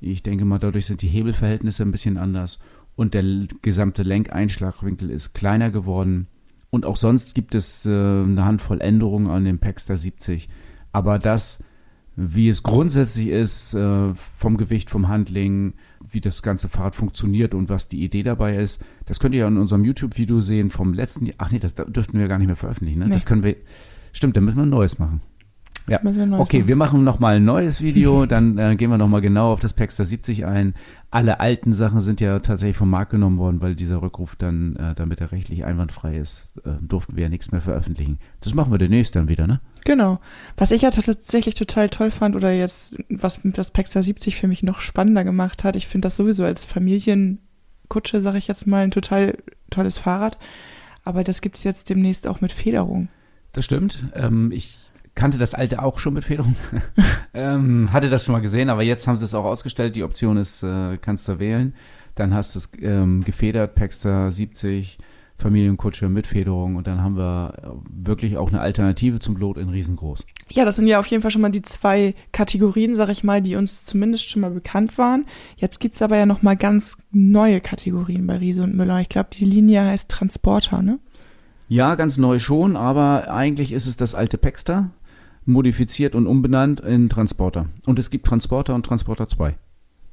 Ich 0.00 0.22
denke 0.22 0.44
mal, 0.44 0.58
dadurch 0.58 0.86
sind 0.86 1.02
die 1.02 1.08
Hebelverhältnisse 1.08 1.82
ein 1.84 1.92
bisschen 1.92 2.16
anders 2.16 2.58
und 2.96 3.14
der 3.14 3.24
gesamte 3.62 4.02
Lenkeinschlagwinkel 4.02 5.10
ist 5.10 5.34
kleiner 5.34 5.70
geworden. 5.70 6.26
Und 6.70 6.86
auch 6.86 6.96
sonst 6.96 7.34
gibt 7.34 7.54
es 7.54 7.84
äh, 7.84 7.90
eine 7.90 8.44
Handvoll 8.44 8.80
Änderungen 8.80 9.28
an 9.28 9.44
dem 9.44 9.58
Paxter 9.58 9.96
70. 9.96 10.48
Aber 10.90 11.18
das, 11.18 11.62
wie 12.16 12.48
es 12.48 12.62
grundsätzlich 12.62 13.28
ist, 13.28 13.74
äh, 13.74 14.14
vom 14.14 14.56
Gewicht, 14.56 14.90
vom 14.90 15.08
Handling, 15.08 15.74
wie 16.00 16.20
das 16.20 16.42
ganze 16.42 16.68
Fahrrad 16.68 16.94
funktioniert 16.94 17.54
und 17.54 17.68
was 17.68 17.88
die 17.88 18.02
Idee 18.02 18.22
dabei 18.22 18.56
ist, 18.56 18.82
das 19.06 19.20
könnt 19.20 19.34
ihr 19.34 19.42
ja 19.42 19.48
in 19.48 19.58
unserem 19.58 19.84
YouTube-Video 19.84 20.40
sehen 20.40 20.70
vom 20.70 20.94
letzten 20.94 21.26
Jahr. 21.26 21.36
Ach 21.38 21.50
nee, 21.50 21.58
das 21.58 21.74
dürften 21.74 22.18
wir 22.18 22.28
gar 22.28 22.38
nicht 22.38 22.46
mehr 22.46 22.56
veröffentlichen. 22.56 23.00
Ne? 23.00 23.06
Nee. 23.06 23.14
Das 23.14 23.26
können 23.26 23.42
wir. 23.42 23.56
Stimmt, 24.12 24.36
dann 24.36 24.44
müssen 24.44 24.58
wir 24.58 24.64
ein 24.64 24.70
neues 24.70 24.98
machen. 24.98 25.22
Ja. 25.88 26.00
Wir 26.02 26.38
okay, 26.38 26.58
machen. 26.58 26.68
wir 26.68 26.76
machen 26.76 27.04
nochmal 27.04 27.36
ein 27.36 27.44
neues 27.44 27.80
Video, 27.80 28.26
dann 28.26 28.58
äh, 28.58 28.76
gehen 28.76 28.90
wir 28.90 28.98
nochmal 28.98 29.20
genau 29.20 29.52
auf 29.52 29.60
das 29.60 29.74
Paxter 29.74 30.04
70 30.04 30.46
ein. 30.46 30.74
Alle 31.10 31.40
alten 31.40 31.72
Sachen 31.72 32.00
sind 32.00 32.20
ja 32.20 32.38
tatsächlich 32.38 32.76
vom 32.76 32.90
Markt 32.90 33.10
genommen 33.10 33.38
worden, 33.38 33.60
weil 33.60 33.74
dieser 33.74 34.00
Rückruf 34.00 34.36
dann, 34.36 34.76
äh, 34.76 34.94
damit 34.94 35.20
er 35.20 35.32
rechtlich 35.32 35.64
einwandfrei 35.64 36.16
ist, 36.16 36.54
äh, 36.64 36.70
durften 36.80 37.16
wir 37.16 37.24
ja 37.24 37.28
nichts 37.28 37.52
mehr 37.52 37.60
veröffentlichen. 37.60 38.18
Das 38.40 38.54
machen 38.54 38.72
wir 38.72 38.78
demnächst 38.78 39.16
dann 39.16 39.28
wieder, 39.28 39.46
ne? 39.46 39.60
Genau. 39.84 40.20
Was 40.56 40.70
ich 40.70 40.82
ja 40.82 40.90
tatsächlich 40.90 41.54
total 41.54 41.88
toll 41.88 42.10
fand 42.10 42.36
oder 42.36 42.52
jetzt, 42.52 42.96
was 43.08 43.40
das 43.42 43.72
Paxter 43.72 44.02
70 44.02 44.36
für 44.36 44.46
mich 44.46 44.62
noch 44.62 44.80
spannender 44.80 45.24
gemacht 45.24 45.64
hat, 45.64 45.76
ich 45.76 45.88
finde 45.88 46.06
das 46.06 46.16
sowieso 46.16 46.44
als 46.44 46.64
Familienkutsche, 46.64 48.20
sag 48.20 48.36
ich 48.36 48.46
jetzt 48.46 48.66
mal, 48.66 48.84
ein 48.84 48.92
total 48.92 49.36
tolles 49.70 49.98
Fahrrad. 49.98 50.38
Aber 51.04 51.24
das 51.24 51.40
gibt's 51.40 51.64
jetzt 51.64 51.90
demnächst 51.90 52.28
auch 52.28 52.40
mit 52.40 52.52
Federung. 52.52 53.08
Das 53.52 53.64
stimmt. 53.64 54.04
Ähm, 54.14 54.52
ich 54.52 54.91
kannte 55.14 55.38
das 55.38 55.54
alte 55.54 55.82
auch 55.82 55.98
schon 55.98 56.14
mit 56.14 56.24
Federung. 56.24 56.56
ähm, 57.34 57.92
hatte 57.92 58.10
das 58.10 58.24
schon 58.24 58.32
mal 58.32 58.40
gesehen, 58.40 58.70
aber 58.70 58.82
jetzt 58.82 59.06
haben 59.06 59.16
sie 59.16 59.24
es 59.24 59.34
auch 59.34 59.44
ausgestellt. 59.44 59.96
Die 59.96 60.04
Option 60.04 60.36
ist, 60.36 60.62
äh, 60.62 60.96
kannst 60.98 61.28
du 61.28 61.38
wählen. 61.38 61.74
Dann 62.14 62.34
hast 62.34 62.54
du 62.54 62.58
es 62.58 62.70
ähm, 62.80 63.24
gefedert, 63.24 63.74
Paxter 63.74 64.30
70, 64.30 64.98
Familienkutsche 65.42 66.08
mit 66.08 66.26
Federung 66.26 66.76
und 66.76 66.86
dann 66.86 67.02
haben 67.02 67.16
wir 67.16 67.54
äh, 67.56 67.66
wirklich 67.90 68.36
auch 68.36 68.48
eine 68.48 68.60
Alternative 68.60 69.18
zum 69.18 69.36
Lot 69.36 69.56
in 69.56 69.68
riesengroß. 69.68 70.24
Ja, 70.50 70.64
das 70.64 70.76
sind 70.76 70.86
ja 70.86 70.98
auf 70.98 71.06
jeden 71.06 71.22
Fall 71.22 71.30
schon 71.30 71.42
mal 71.42 71.50
die 71.50 71.62
zwei 71.62 72.14
Kategorien, 72.32 72.96
sag 72.96 73.08
ich 73.08 73.24
mal, 73.24 73.42
die 73.42 73.56
uns 73.56 73.84
zumindest 73.84 74.28
schon 74.28 74.42
mal 74.42 74.50
bekannt 74.50 74.98
waren. 74.98 75.26
Jetzt 75.56 75.80
gibt's 75.80 76.02
aber 76.02 76.16
ja 76.16 76.26
noch 76.26 76.42
mal 76.42 76.56
ganz 76.56 76.98
neue 77.10 77.60
Kategorien 77.60 78.26
bei 78.26 78.36
Riese 78.36 78.62
und 78.62 78.76
Müller. 78.76 79.00
Ich 79.00 79.08
glaube, 79.08 79.30
die 79.32 79.44
Linie 79.44 79.84
heißt 79.84 80.10
Transporter, 80.10 80.82
ne? 80.82 80.98
Ja, 81.68 81.94
ganz 81.94 82.18
neu 82.18 82.38
schon, 82.38 82.76
aber 82.76 83.32
eigentlich 83.32 83.72
ist 83.72 83.86
es 83.86 83.96
das 83.96 84.14
alte 84.14 84.36
Paxter 84.36 84.90
modifiziert 85.44 86.14
und 86.14 86.26
umbenannt 86.26 86.80
in 86.80 87.08
Transporter. 87.08 87.66
Und 87.86 87.98
es 87.98 88.10
gibt 88.10 88.26
Transporter 88.26 88.74
und 88.74 88.86
Transporter 88.86 89.28
2. 89.28 89.56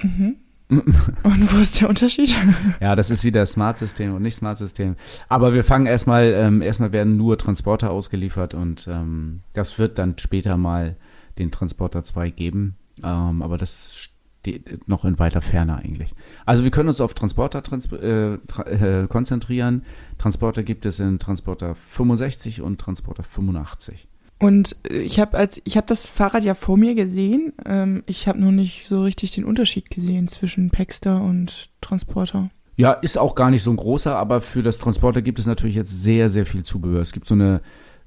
Mhm. 0.04 0.36
und 0.70 1.54
wo 1.54 1.58
ist 1.58 1.82
der 1.82 1.90
Unterschied? 1.90 2.36
ja, 2.80 2.96
das 2.96 3.10
ist 3.10 3.24
wieder 3.24 3.44
Smart-System 3.46 4.14
und 4.14 4.22
nicht 4.22 4.36
Smart-System. 4.36 4.96
Aber 5.28 5.56
wir 5.56 5.64
fangen 5.64 5.88
erstmal, 5.88 6.34
ähm, 6.36 6.62
erstmal 6.62 6.92
werden 6.92 7.18
nur 7.18 7.40
Transporter 7.40 7.90
ausgeliefert 7.90 8.54
und 8.54 8.88
ähm, 8.88 9.42
das 9.54 9.80
wird 9.80 9.98
dann 9.98 10.16
später 10.20 10.58
mal 10.58 10.96
den 11.40 11.50
Transporter 11.50 12.04
2 12.04 12.30
geben. 12.30 12.76
Ähm, 13.04 13.42
aber 13.42 13.58
das 13.58 14.12
steht 14.42 14.88
noch 14.88 15.06
in 15.06 15.18
weiter 15.18 15.42
Ferne 15.42 15.78
eigentlich. 15.78 16.14
Also 16.46 16.64
wir 16.64 16.72
können 16.72 16.90
uns 16.90 17.02
auf 17.02 17.14
Transporter 17.14 17.64
trans 17.64 17.92
äh, 17.92 18.38
tra 18.48 18.64
äh, 18.68 19.08
konzentrieren. 19.08 19.84
Transporter 20.18 20.64
gibt 20.64 20.86
es 20.86 21.00
in 21.00 21.18
Transporter 21.18 21.74
65 21.74 22.62
und 22.62 22.80
Transporter 22.80 23.24
85. 23.24 24.08
Und 24.40 24.78
ich 24.90 25.20
habe 25.20 25.38
als 25.38 25.62
ich 25.66 25.76
habe 25.76 25.88
das 25.88 26.08
Fahrrad 26.08 26.46
ja 26.46 26.54
vor 26.54 26.78
mir 26.78 26.96
gesehen. 26.96 27.54
Ähm, 27.66 28.04
ich 28.06 28.28
habe 28.28 28.40
nur 28.40 28.54
nicht 28.54 28.88
so 28.88 29.04
richtig 29.04 29.32
den 29.32 29.44
Unterschied 29.44 29.90
gesehen 29.90 30.28
zwischen 30.30 30.70
Paxter 30.70 31.22
und 31.22 31.70
Transporter. 31.82 32.50
Ja, 32.78 32.94
ist 32.94 33.18
auch 33.18 33.36
gar 33.36 33.52
nicht 33.52 33.64
so 33.64 33.72
ein 33.72 33.76
großer, 33.76 34.16
aber 34.16 34.40
für 34.40 34.64
das 34.64 34.78
Transporter 34.78 35.22
gibt 35.22 35.40
es 35.40 35.46
natürlich 35.46 35.76
jetzt 35.76 36.02
sehr, 36.02 36.30
sehr 36.30 36.46
viel 36.46 36.64
Zubehör. 36.64 37.02
Es 37.02 37.12
gibt 37.12 37.28
so 37.28 37.36
eine 37.36 37.60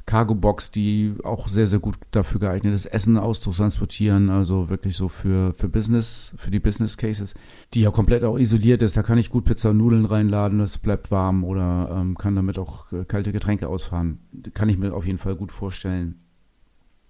Cargo-Box, 0.07 0.71
die 0.71 1.15
auch 1.23 1.49
sehr, 1.49 1.67
sehr 1.67 1.79
gut 1.79 1.97
dafür 2.11 2.41
geeignet 2.41 2.75
ist, 2.75 2.87
Essen 2.87 3.19
auszutransportieren, 3.19 4.31
also 4.31 4.69
wirklich 4.69 4.97
so 4.97 5.09
für, 5.09 5.53
für 5.55 5.69
Business, 5.69 6.33
für 6.37 6.51
die 6.51 6.59
Business 6.59 6.97
Cases, 6.97 7.35
die 7.75 7.83
ja 7.83 7.91
komplett 7.91 8.25
auch 8.25 8.39
isoliert 8.39 8.83
ist. 8.83 8.97
Da 8.97 9.03
kann 9.03 9.19
ich 9.19 9.31
gut 9.31 9.45
Pizza 9.45 9.71
und 9.71 9.79
Nudeln 9.79 10.07
reinladen, 10.07 10.59
das 10.59 10.79
bleibt 10.79 11.11
warm 11.11 11.45
oder 11.45 11.91
ähm, 11.93 12.17
kann 12.17 12.35
damit 12.35 12.59
auch 12.59 12.91
äh, 12.93 13.05
kalte 13.05 13.33
Getränke 13.33 13.69
ausfahren. 13.69 14.19
Kann 14.55 14.69
ich 14.69 14.79
mir 14.79 14.95
auf 14.95 15.07
jeden 15.07 15.19
Fall 15.19 15.37
gut 15.37 15.53
vorstellen. 15.53 16.19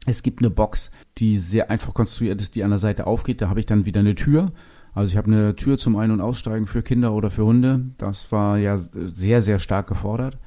Es 0.07 0.23
gibt 0.23 0.41
eine 0.41 0.51
Box, 0.51 0.91
die 1.19 1.39
sehr 1.39 1.71
einfach 1.71 1.95
konstruiert 1.95 2.41
ist, 2.41 2.57
die 2.57 2.65
an 2.65 2.71
der 2.71 2.79
Seite 2.79 3.07
aufgeht. 3.07 3.41
Da 3.41 3.49
habe 3.49 3.61
ich 3.61 3.67
dann 3.67 3.87
wieder 3.87 4.01
eine 4.01 4.15
Tür. 4.15 4.53
Also 4.95 5.13
ich 5.13 5.17
habe 5.17 5.29
eine 5.29 5.57
Tür 5.57 5.79
zum 5.79 5.97
Ein- 5.97 6.11
und 6.11 6.21
Aussteigen 6.21 6.67
für 6.67 6.83
Kinder 6.83 7.13
oder 7.13 7.31
für 7.31 7.45
Hunde. 7.45 7.87
Das 7.99 8.31
war 8.33 8.59
ja 8.59 8.77
sehr, 8.77 9.41
sehr 9.41 9.59
stark 9.59 9.87
gefordert. 9.87 10.39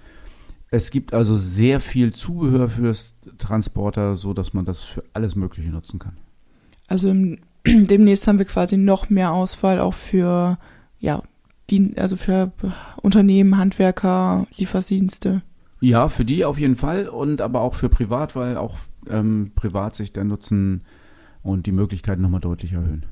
Es 0.72 0.91
gibt 0.91 1.13
also 1.13 1.36
sehr 1.38 1.80
viel 1.80 2.13
Zubehör 2.13 2.70
fürs 2.70 3.15
Transporter, 3.38 4.15
so 4.15 4.34
dass 4.34 4.54
man 4.54 4.65
das 4.65 4.82
für 4.82 5.04
alles 5.13 5.36
Mögliche 5.36 5.70
nutzen 5.70 6.00
kann. 6.00 6.18
Also 6.88 7.13
demnächst 7.65 8.28
haben 8.28 8.39
wir 8.39 8.46
quasi 8.46 8.78
noch 8.78 9.10
mehr 9.10 9.32
Auswahl 9.32 9.80
auch 9.80 9.94
für, 9.94 10.58
ja, 11.00 11.24
die, 11.70 11.94
also 11.98 12.15
für 12.18 12.52
Unternehmen, 13.02 13.58
Handwerker, 13.58 14.48
Lieferdienste. 14.58 15.41
Ja, 15.82 16.08
für 16.08 16.26
die 16.26 16.46
auf 16.46 16.60
jeden 16.60 16.76
Fall 16.76 17.10
und 17.10 17.41
aber 17.41 17.62
auch 17.62 17.74
für 17.76 17.89
privat, 17.89 18.36
weil 18.36 18.58
auch 18.58 18.78
ähm, 19.10 19.52
privat 19.56 19.96
sich 19.96 20.13
der 20.13 20.24
Nutzen 20.24 20.82
und 21.44 21.65
die 21.65 21.72
Möglichkeiten 21.72 22.22
nochmal 22.22 22.41
deutlich 22.41 22.74
erhöhen. 22.74 23.06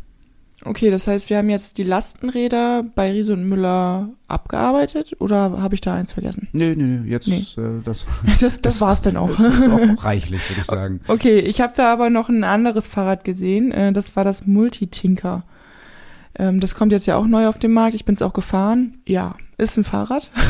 Okay, 0.66 0.90
das 0.90 1.08
heißt, 1.08 1.30
wir 1.30 1.38
haben 1.38 1.50
jetzt 1.50 1.78
die 1.78 1.84
Lastenräder 1.84 2.86
bei 2.96 3.12
Riese 3.12 3.34
und 3.34 3.44
Müller 3.50 4.10
abgearbeitet 4.30 5.14
oder 5.20 5.62
habe 5.62 5.76
ich 5.76 5.82
da 5.82 5.94
eins 5.96 6.14
vergessen? 6.14 6.48
Nee, 6.54 6.74
nee, 6.76 6.84
nee, 6.84 7.10
jetzt 7.10 7.28
nee. 7.28 7.62
Äh, 7.62 7.82
das, 7.84 8.06
das, 8.26 8.38
das, 8.40 8.62
das 8.62 8.82
war's 8.82 9.02
dann 9.02 9.18
auch. 9.18 9.36
Das 9.36 9.58
ist 9.58 9.70
auch 9.70 10.04
reichlich, 10.06 10.50
würde 10.50 10.62
ich 10.62 10.68
sagen. 10.68 11.02
Okay, 11.08 11.40
ich 11.40 11.60
habe 11.60 11.74
da 11.76 11.92
aber 11.92 12.10
noch 12.10 12.30
ein 12.30 12.46
anderes 12.46 12.88
Fahrrad 12.88 13.26
gesehen. 13.26 13.72
Äh, 13.72 13.92
das 13.92 14.16
war 14.16 14.24
das 14.24 14.46
Multitinker. 14.46 15.44
Ähm, 16.36 16.62
das 16.62 16.76
kommt 16.76 16.94
jetzt 16.94 17.08
ja 17.08 17.18
auch 17.18 17.28
neu 17.28 17.48
auf 17.48 17.60
den 17.60 17.74
Markt. 17.74 17.94
Ich 17.94 18.06
bin 18.06 18.16
es 18.16 18.22
auch 18.22 18.34
gefahren. 18.34 19.00
Ja, 19.06 19.36
ist 19.58 19.78
ein 19.78 19.84
Fahrrad. 19.84 20.32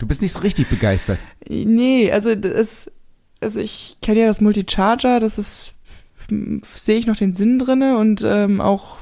Du 0.00 0.06
bist 0.06 0.22
nicht 0.22 0.32
so 0.32 0.38
richtig 0.38 0.66
begeistert. 0.68 1.18
Nee, 1.46 2.10
also 2.10 2.34
das, 2.34 2.90
also 3.40 3.60
ich 3.60 3.98
kenne 4.02 4.20
ja 4.20 4.26
das 4.26 4.40
Multicharger, 4.40 5.20
das 5.20 5.38
ist, 5.38 5.72
sehe 6.62 6.98
ich 6.98 7.06
noch 7.06 7.16
den 7.16 7.32
Sinn 7.32 7.58
drinne 7.58 7.98
und 7.98 8.22
ähm, 8.24 8.60
auch 8.60 8.98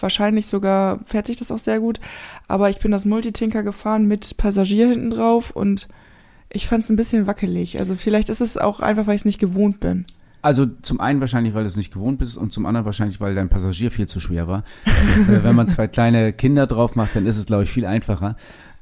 wahrscheinlich 0.00 0.46
sogar 0.46 1.00
fährt 1.04 1.26
sich 1.26 1.36
das 1.36 1.50
auch 1.50 1.58
sehr 1.58 1.80
gut. 1.80 2.00
Aber 2.48 2.70
ich 2.70 2.78
bin 2.78 2.90
das 2.90 3.04
Multitinker 3.04 3.62
gefahren 3.62 4.06
mit 4.06 4.36
Passagier 4.36 4.88
hinten 4.88 5.10
drauf 5.10 5.50
und 5.50 5.88
ich 6.50 6.66
fand 6.66 6.84
es 6.84 6.90
ein 6.90 6.96
bisschen 6.96 7.26
wackelig. 7.26 7.78
Also 7.80 7.94
vielleicht 7.94 8.28
ist 8.28 8.40
es 8.40 8.56
auch 8.56 8.80
einfach, 8.80 9.06
weil 9.06 9.14
ich 9.14 9.22
es 9.22 9.26
nicht 9.26 9.38
gewohnt 9.38 9.80
bin. 9.80 10.04
Also 10.42 10.64
zum 10.64 11.00
einen 11.00 11.20
wahrscheinlich, 11.20 11.54
weil 11.54 11.64
du 11.64 11.68
es 11.68 11.76
nicht 11.76 11.92
gewohnt 11.92 12.18
bist 12.18 12.36
und 12.36 12.52
zum 12.52 12.66
anderen 12.66 12.84
wahrscheinlich, 12.84 13.20
weil 13.20 13.34
dein 13.34 13.48
Passagier 13.48 13.90
viel 13.90 14.06
zu 14.06 14.20
schwer 14.20 14.48
war. 14.48 14.64
Äh, 15.28 15.42
wenn 15.42 15.56
man 15.56 15.66
zwei 15.66 15.86
kleine 15.86 16.32
Kinder 16.32 16.66
drauf 16.66 16.94
macht, 16.94 17.16
dann 17.16 17.26
ist 17.26 17.38
es, 17.38 17.46
glaube 17.46 17.62
ich, 17.62 17.70
viel 17.70 17.86
einfacher 17.86 18.36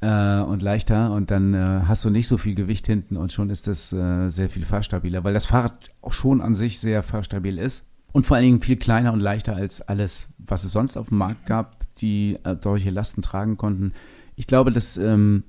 äh, 0.05 0.41
und 0.41 0.61
leichter. 0.61 1.11
Und 1.11 1.31
dann 1.31 1.53
äh, 1.53 1.81
hast 1.87 2.05
du 2.05 2.09
nicht 2.09 2.27
so 2.27 2.37
viel 2.37 2.55
Gewicht 2.55 2.85
hinten 2.85 3.17
und 3.17 3.33
schon 3.33 3.49
ist 3.49 3.67
das 3.67 3.91
äh, 3.91 4.29
sehr 4.29 4.49
viel 4.49 4.63
fahrstabiler, 4.63 5.23
weil 5.23 5.33
das 5.33 5.47
Fahrrad 5.47 5.91
auch 6.01 6.13
schon 6.13 6.41
an 6.41 6.53
sich 6.53 6.79
sehr 6.79 7.01
fahrstabil 7.01 7.57
ist. 7.57 7.85
Und 8.11 8.25
vor 8.25 8.37
allen 8.37 8.45
Dingen 8.45 8.61
viel 8.61 8.77
kleiner 8.77 9.11
und 9.11 9.19
leichter 9.19 9.55
als 9.55 9.81
alles, 9.81 10.29
was 10.37 10.63
es 10.63 10.71
sonst 10.71 10.95
auf 10.95 11.09
dem 11.09 11.17
Markt 11.17 11.45
gab, 11.47 11.85
die 11.97 12.37
äh, 12.43 12.55
solche 12.61 12.91
Lasten 12.91 13.21
tragen 13.21 13.57
konnten. 13.57 13.93
Ich 14.35 14.47
glaube, 14.47 14.71
das 14.71 14.97
ähm, 14.97 15.43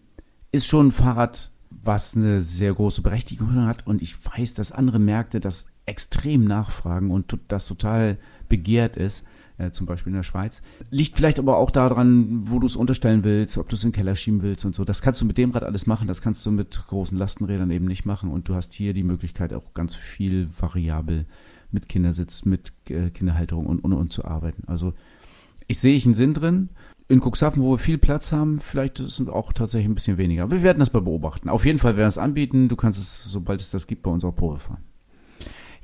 ist 0.52 0.66
schon 0.66 0.88
ein 0.88 0.92
Fahrrad, 0.92 1.50
was 1.70 2.16
eine 2.16 2.40
sehr 2.40 2.72
große 2.72 3.02
Berechtigung 3.02 3.66
hat. 3.66 3.86
Und 3.86 4.02
ich 4.02 4.16
weiß, 4.24 4.54
dass 4.54 4.72
andere 4.72 4.98
Märkte 4.98 5.38
das 5.38 5.66
extrem 5.84 6.44
nachfragen 6.44 7.10
und 7.10 7.38
das 7.48 7.66
total 7.66 8.18
begehrt 8.48 8.96
ist 8.96 9.24
äh, 9.58 9.70
zum 9.70 9.86
Beispiel 9.86 10.10
in 10.10 10.16
der 10.16 10.22
Schweiz. 10.22 10.62
Liegt 10.90 11.16
vielleicht 11.16 11.38
aber 11.38 11.56
auch 11.56 11.70
daran, 11.70 12.42
wo 12.44 12.58
du 12.58 12.66
es 12.66 12.76
unterstellen 12.76 13.24
willst, 13.24 13.58
ob 13.58 13.68
du 13.68 13.76
es 13.76 13.84
in 13.84 13.90
den 13.90 13.96
Keller 13.96 14.14
schieben 14.14 14.42
willst 14.42 14.64
und 14.64 14.74
so. 14.74 14.84
Das 14.84 15.02
kannst 15.02 15.20
du 15.20 15.24
mit 15.24 15.38
dem 15.38 15.50
Rad 15.50 15.64
alles 15.64 15.86
machen, 15.86 16.08
das 16.08 16.20
kannst 16.20 16.44
du 16.46 16.50
mit 16.50 16.86
großen 16.88 17.16
Lastenrädern 17.16 17.70
eben 17.70 17.86
nicht 17.86 18.04
machen 18.04 18.30
und 18.30 18.48
du 18.48 18.54
hast 18.54 18.74
hier 18.74 18.92
die 18.92 19.04
Möglichkeit 19.04 19.52
auch 19.52 19.74
ganz 19.74 19.94
viel 19.94 20.48
variabel 20.60 21.26
mit 21.70 21.88
Kindersitz, 21.88 22.44
mit 22.44 22.72
äh, 22.88 23.10
Kinderhalterung 23.10 23.66
und, 23.66 23.80
und, 23.80 23.92
und 23.92 24.12
zu 24.12 24.24
arbeiten. 24.24 24.64
Also 24.66 24.94
ich 25.66 25.78
sehe 25.78 25.96
ich 25.96 26.04
einen 26.04 26.14
Sinn 26.14 26.34
drin. 26.34 26.70
In 27.08 27.20
Cuxhaven, 27.20 27.62
wo 27.62 27.72
wir 27.72 27.78
viel 27.78 27.98
Platz 27.98 28.32
haben, 28.32 28.58
vielleicht 28.58 28.98
ist 28.98 29.20
es 29.20 29.28
auch 29.28 29.52
tatsächlich 29.52 29.88
ein 29.88 29.94
bisschen 29.94 30.18
weniger. 30.18 30.50
Wir 30.50 30.62
werden 30.62 30.80
das 30.80 30.92
mal 30.92 31.02
beobachten. 31.02 31.48
Auf 31.48 31.64
jeden 31.64 31.78
Fall 31.78 31.92
werden 31.92 32.06
wir 32.06 32.08
es 32.08 32.18
anbieten. 32.18 32.68
Du 32.68 32.74
kannst 32.74 32.98
es, 32.98 33.24
sobald 33.24 33.60
es 33.60 33.70
das 33.70 33.86
gibt, 33.86 34.02
bei 34.02 34.10
uns 34.10 34.24
auch 34.24 34.34
Probe 34.34 34.58
fahren. 34.58 34.82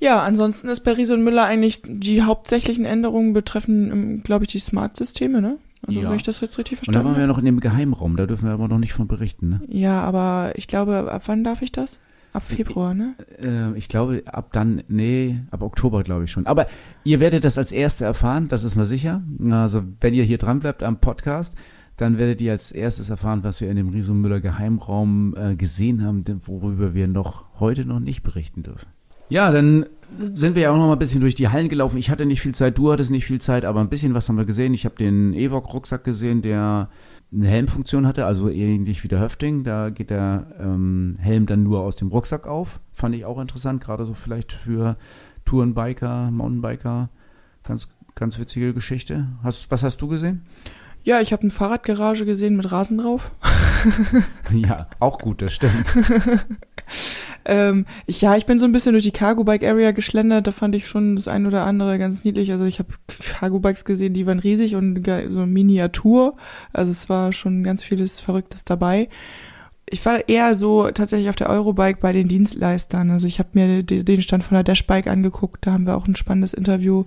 Ja, 0.03 0.21
ansonsten 0.23 0.69
ist 0.69 0.81
bei 0.81 0.93
Riese 0.93 1.15
und 1.15 1.23
Müller 1.23 1.45
eigentlich 1.45 1.81
die 1.87 2.23
hauptsächlichen 2.23 2.85
Änderungen 2.85 3.33
betreffen, 3.35 3.91
ähm, 3.93 4.23
glaube 4.25 4.45
ich, 4.45 4.51
die 4.51 4.59
Smart-Systeme, 4.59 5.41
ne? 5.41 5.59
Also 5.87 6.01
Ja. 6.01 6.09
wenn 6.11 6.17
ich 6.17 6.25
das 6.25 6.41
jetzt 6.41 6.59
richtig 6.59 6.79
Und 6.79 6.89
da 6.89 6.93
verstanden 6.93 7.07
waren 7.11 7.15
wir 7.17 7.23
habe. 7.23 7.29
noch 7.33 7.39
in 7.39 7.45
dem 7.45 7.61
Geheimraum, 7.61 8.17
da 8.17 8.27
dürfen 8.27 8.47
wir 8.49 8.53
aber 8.53 8.67
noch 8.67 8.79
nicht 8.79 8.93
von 8.93 9.07
berichten. 9.07 9.49
Ne? 9.49 9.61
Ja, 9.69 10.01
aber 10.03 10.53
ich 10.57 10.67
glaube, 10.67 11.11
ab 11.13 11.23
wann 11.27 11.45
darf 11.45 11.63
ich 11.63 11.71
das? 11.71 12.01
Ab 12.33 12.49
Februar, 12.49 12.95
ne? 12.95 13.15
Äh, 13.41 13.77
ich 13.79 13.89
glaube, 13.89 14.23
ab 14.27 14.53
dann, 14.53 14.83
nee, 14.89 15.39
ab 15.51 15.63
Oktober 15.63 16.03
glaube 16.03 16.25
ich 16.25 16.33
schon. 16.33 16.47
Aber 16.47 16.67
ihr 17.05 17.21
werdet 17.21 17.45
das 17.45 17.59
als 17.59 17.71
Erste 17.73 18.05
erfahren, 18.05 18.49
das 18.49 18.65
ist 18.65 18.75
mal 18.75 18.87
sicher. 18.87 19.23
Also 19.51 19.83
wenn 20.01 20.15
ihr 20.15 20.25
hier 20.25 20.39
dran 20.39 20.59
bleibt 20.61 20.83
am 20.83 20.99
Podcast, 20.99 21.57
dann 21.97 22.17
werdet 22.19 22.41
ihr 22.41 22.53
als 22.53 22.73
erstes 22.73 23.11
erfahren, 23.11 23.45
was 23.45 23.61
wir 23.61 23.69
in 23.71 23.77
dem 23.77 23.89
Riesenmüller 23.91 24.41
Geheimraum 24.41 25.37
äh, 25.37 25.55
gesehen 25.57 26.03
haben, 26.05 26.25
worüber 26.47 26.95
wir 26.95 27.07
noch 27.07 27.45
heute 27.61 27.85
noch 27.85 28.01
nicht 28.01 28.23
berichten 28.23 28.63
dürfen. 28.63 28.89
Ja, 29.29 29.51
dann 29.51 29.87
sind 30.19 30.55
wir 30.55 30.63
ja 30.63 30.71
auch 30.71 30.77
noch 30.77 30.87
mal 30.87 30.93
ein 30.93 30.99
bisschen 30.99 31.21
durch 31.21 31.35
die 31.35 31.49
Hallen 31.49 31.69
gelaufen. 31.69 31.97
Ich 31.99 32.11
hatte 32.11 32.27
nicht 32.27 32.41
viel 32.41 32.55
Zeit, 32.55 32.79
du 32.79 32.93
hattest 32.93 33.11
nicht 33.11 33.25
viel 33.25 33.41
Zeit, 33.41 33.65
aber 33.65 33.81
ein 33.81 33.89
bisschen 33.89 34.15
was 34.15 34.29
haben 34.29 34.37
wir 34.37 34.45
gesehen. 34.45 34.75
Ich 34.75 34.85
habe 34.85 34.97
den 34.97 35.33
Evok-Rucksack 35.33 36.05
gesehen, 36.05 36.43
der 36.43 36.89
eine 37.33 37.49
Helmfunktion 37.49 38.07
hatte, 38.07 38.27
also 38.27 38.51
ähnlich 38.51 39.03
wie 39.05 39.09
der 39.09 39.21
Höfting. 39.21 39.65
Da 39.65 39.91
geht 39.91 40.11
der 40.11 40.47
ähm, 40.61 41.17
Helm 41.19 41.47
dann 41.47 41.63
nur 41.63 41.81
aus 41.81 41.97
dem 41.97 42.09
Rucksack 42.09 42.47
auf. 42.47 42.81
Fand 42.93 43.15
ich 43.15 43.25
auch 43.25 43.41
interessant, 43.41 43.83
gerade 43.83 44.05
so 44.05 44.13
vielleicht 44.13 44.53
für 44.53 44.97
Tourenbiker, 45.45 46.31
Mountainbiker. 46.31 47.09
Ganz, 47.65 47.89
ganz 48.15 48.39
witzige 48.39 48.75
Geschichte. 48.75 49.29
Hast, 49.43 49.71
was 49.71 49.83
hast 49.83 50.03
du 50.03 50.09
gesehen? 50.09 50.43
Ja, 51.05 51.21
ich 51.21 51.33
habe 51.33 51.43
eine 51.43 51.51
Fahrradgarage 51.51 52.27
gesehen 52.27 52.57
mit 52.57 52.71
Rasen 52.71 52.99
drauf. 52.99 53.33
ja, 54.53 54.89
auch 55.01 55.19
gut, 55.19 55.43
das 55.43 55.53
stimmt. 55.53 55.87
Ähm, 57.45 57.87
ich, 58.07 58.21
ja, 58.21 58.37
ich 58.37 58.47
bin 58.47 58.59
so 58.59 58.67
ein 58.67 58.73
bisschen 58.73 58.93
durch 58.93 59.05
die 59.05 59.11
Cargo 59.11 59.45
Bike 59.45 59.65
Area 59.65 59.93
geschlendert. 59.93 60.47
Da 60.47 60.53
fand 60.53 60.75
ich 60.75 60.87
schon 60.87 61.17
das 61.17 61.29
ein 61.29 61.47
oder 61.47 61.67
andere 61.67 61.99
ganz 61.99 62.25
niedlich. 62.25 62.53
Also 62.53 62.65
ich 62.65 62.79
habe 62.79 62.91
Cargo 63.21 63.59
Bikes 63.59 63.85
gesehen, 63.85 64.15
die 64.15 64.27
waren 64.27 64.39
riesig 64.39 64.77
und 64.77 65.05
so 65.31 65.47
Miniatur. 65.47 66.37
Also 66.73 66.91
es 66.91 67.09
war 67.09 67.33
schon 67.33 67.65
ganz 67.65 67.83
vieles 67.83 68.21
Verrücktes 68.21 68.65
dabei. 68.65 69.09
Ich 69.87 70.05
war 70.07 70.29
eher 70.29 70.55
so 70.55 70.91
tatsächlich 70.91 71.29
auf 71.29 71.37
der 71.37 71.51
Eurobike 71.51 72.01
bei 72.01 72.13
den 72.13 72.29
Dienstleistern. 72.29 73.11
Also 73.11 73.27
ich 73.27 73.39
habe 73.39 73.51
mir 73.55 73.83
de- 73.83 74.03
den 74.05 74.23
Stand 74.23 74.45
von 74.45 74.55
der 74.55 74.65
Dashbike 74.65 75.07
angeguckt. 75.07 75.67
Da 75.67 75.73
haben 75.73 75.87
wir 75.87 75.97
auch 75.97 76.07
ein 76.07 76.17
spannendes 76.17 76.55
Interview 76.55 77.05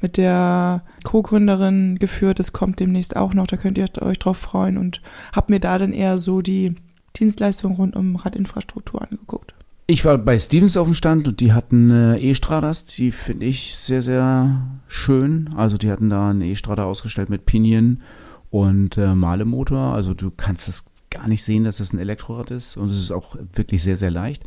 mit 0.00 0.16
der 0.16 0.82
Co-Gründerin 1.04 1.98
geführt. 1.98 2.38
Das 2.38 2.52
kommt 2.52 2.80
demnächst 2.80 3.16
auch 3.16 3.34
noch. 3.34 3.46
Da 3.46 3.56
könnt 3.56 3.78
ihr 3.78 3.86
euch 4.00 4.18
drauf 4.18 4.38
freuen 4.38 4.78
und 4.78 5.02
habe 5.34 5.52
mir 5.52 5.60
da 5.60 5.78
dann 5.78 5.92
eher 5.92 6.18
so 6.18 6.40
die 6.40 6.74
Dienstleistungen 7.16 7.76
rund 7.76 7.96
um 7.96 8.16
Radinfrastruktur 8.16 9.02
angeguckt. 9.02 9.54
Ich 9.92 10.06
war 10.06 10.16
bei 10.16 10.38
Stevens 10.38 10.78
auf 10.78 10.86
dem 10.86 10.94
Stand 10.94 11.28
und 11.28 11.40
die 11.40 11.52
hatten 11.52 11.90
E-Stradas, 11.90 12.86
die 12.86 13.10
finde 13.10 13.44
ich 13.44 13.76
sehr, 13.76 14.00
sehr 14.00 14.80
schön. 14.88 15.50
Also 15.54 15.76
die 15.76 15.90
hatten 15.90 16.08
da 16.08 16.30
eine 16.30 16.46
E-Strada 16.46 16.84
ausgestellt 16.84 17.28
mit 17.28 17.44
Pinion 17.44 18.00
und 18.48 18.96
äh, 18.96 19.14
Malemotor. 19.14 19.92
Also 19.92 20.14
du 20.14 20.30
kannst 20.30 20.66
es 20.66 20.86
gar 21.10 21.28
nicht 21.28 21.44
sehen, 21.44 21.64
dass 21.64 21.78
es 21.78 21.92
ein 21.92 21.98
Elektrorad 21.98 22.50
ist 22.50 22.78
und 22.78 22.90
es 22.90 22.98
ist 22.98 23.10
auch 23.10 23.36
wirklich 23.52 23.82
sehr, 23.82 23.96
sehr 23.96 24.10
leicht 24.10 24.44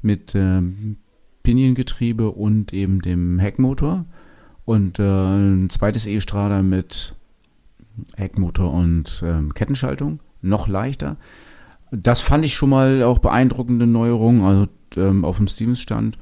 mit 0.00 0.34
ähm, 0.34 0.96
Piniengetriebe 1.42 2.30
und 2.30 2.72
eben 2.72 3.02
dem 3.02 3.38
Heckmotor 3.38 4.06
und 4.64 4.98
äh, 4.98 5.02
ein 5.02 5.68
zweites 5.68 6.06
E-Strada 6.06 6.62
mit 6.62 7.14
Heckmotor 8.16 8.72
und 8.72 9.22
ähm, 9.22 9.52
Kettenschaltung, 9.52 10.20
noch 10.40 10.66
leichter. 10.66 11.18
Das 11.90 12.22
fand 12.22 12.46
ich 12.46 12.54
schon 12.54 12.70
mal 12.70 13.02
auch 13.02 13.18
beeindruckende 13.18 13.86
Neuerung, 13.86 14.44
also 14.44 14.66
ähm, 14.96 15.24
auf 15.24 15.36
dem 15.38 15.48
Stevens-Stand. 15.48 16.18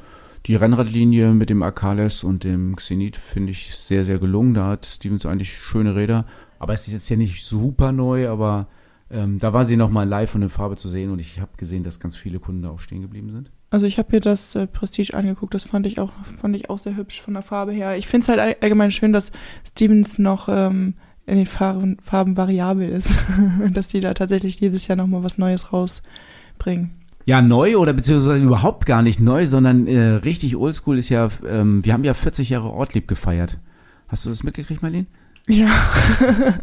Die 0.46 0.54
Rennradlinie 0.54 1.32
mit 1.32 1.50
dem 1.50 1.62
Akales 1.62 2.22
und 2.22 2.44
dem 2.44 2.76
Xenit 2.76 3.16
finde 3.16 3.50
ich 3.50 3.74
sehr, 3.74 4.04
sehr 4.04 4.18
gelungen. 4.18 4.54
Da 4.54 4.68
hat 4.68 4.86
Stevens 4.86 5.26
eigentlich 5.26 5.52
schöne 5.52 5.96
Räder. 5.96 6.24
Aber 6.58 6.72
es 6.72 6.86
ist 6.86 6.92
jetzt 6.92 7.08
ja 7.08 7.16
nicht 7.16 7.44
super 7.44 7.92
neu, 7.92 8.28
aber 8.28 8.68
ähm, 9.10 9.38
da 9.38 9.52
war 9.52 9.64
sie 9.64 9.76
nochmal 9.76 10.08
live 10.08 10.34
und 10.34 10.42
in 10.42 10.48
Farbe 10.48 10.76
zu 10.76 10.88
sehen 10.88 11.10
und 11.10 11.18
ich 11.18 11.40
habe 11.40 11.50
gesehen, 11.56 11.84
dass 11.84 12.00
ganz 12.00 12.16
viele 12.16 12.38
Kunden 12.40 12.62
da 12.62 12.70
auch 12.70 12.80
stehen 12.80 13.02
geblieben 13.02 13.30
sind. 13.30 13.50
Also 13.70 13.86
ich 13.86 13.98
habe 13.98 14.08
mir 14.16 14.20
das 14.20 14.54
äh, 14.54 14.66
Prestige 14.66 15.14
angeguckt, 15.14 15.52
das 15.54 15.64
fand 15.64 15.86
ich 15.86 15.98
auch, 16.00 16.10
fand 16.38 16.56
ich 16.56 16.70
auch 16.70 16.78
sehr 16.78 16.96
hübsch 16.96 17.20
von 17.20 17.34
der 17.34 17.42
Farbe 17.42 17.72
her. 17.72 17.96
Ich 17.96 18.06
finde 18.06 18.22
es 18.24 18.28
halt 18.28 18.40
all- 18.40 18.56
allgemein 18.60 18.90
schön, 18.90 19.12
dass 19.12 19.32
Stevens 19.68 20.18
noch 20.18 20.48
ähm, 20.48 20.94
in 21.26 21.36
den 21.36 21.46
Farben, 21.46 21.98
Farben 22.02 22.36
variabel 22.36 22.88
ist. 22.88 23.18
dass 23.72 23.88
die 23.88 24.00
da 24.00 24.14
tatsächlich 24.14 24.58
jedes 24.60 24.86
Jahr 24.88 24.96
nochmal 24.96 25.22
was 25.24 25.38
Neues 25.38 25.72
rausbringen. 25.72 26.90
Ja, 27.26 27.42
neu 27.42 27.76
oder 27.76 27.92
beziehungsweise 27.92 28.42
überhaupt 28.42 28.86
gar 28.86 29.02
nicht 29.02 29.18
neu, 29.18 29.48
sondern 29.48 29.88
äh, 29.88 30.12
richtig 30.12 30.54
oldschool 30.56 30.96
ist 30.96 31.08
ja, 31.08 31.28
ähm, 31.46 31.84
wir 31.84 31.92
haben 31.92 32.04
ja 32.04 32.14
40 32.14 32.50
Jahre 32.50 32.70
Ortlieb 32.70 33.08
gefeiert. 33.08 33.58
Hast 34.06 34.24
du 34.24 34.28
das 34.28 34.44
mitgekriegt, 34.44 34.80
Marlene? 34.80 35.06
Ja. 35.48 35.68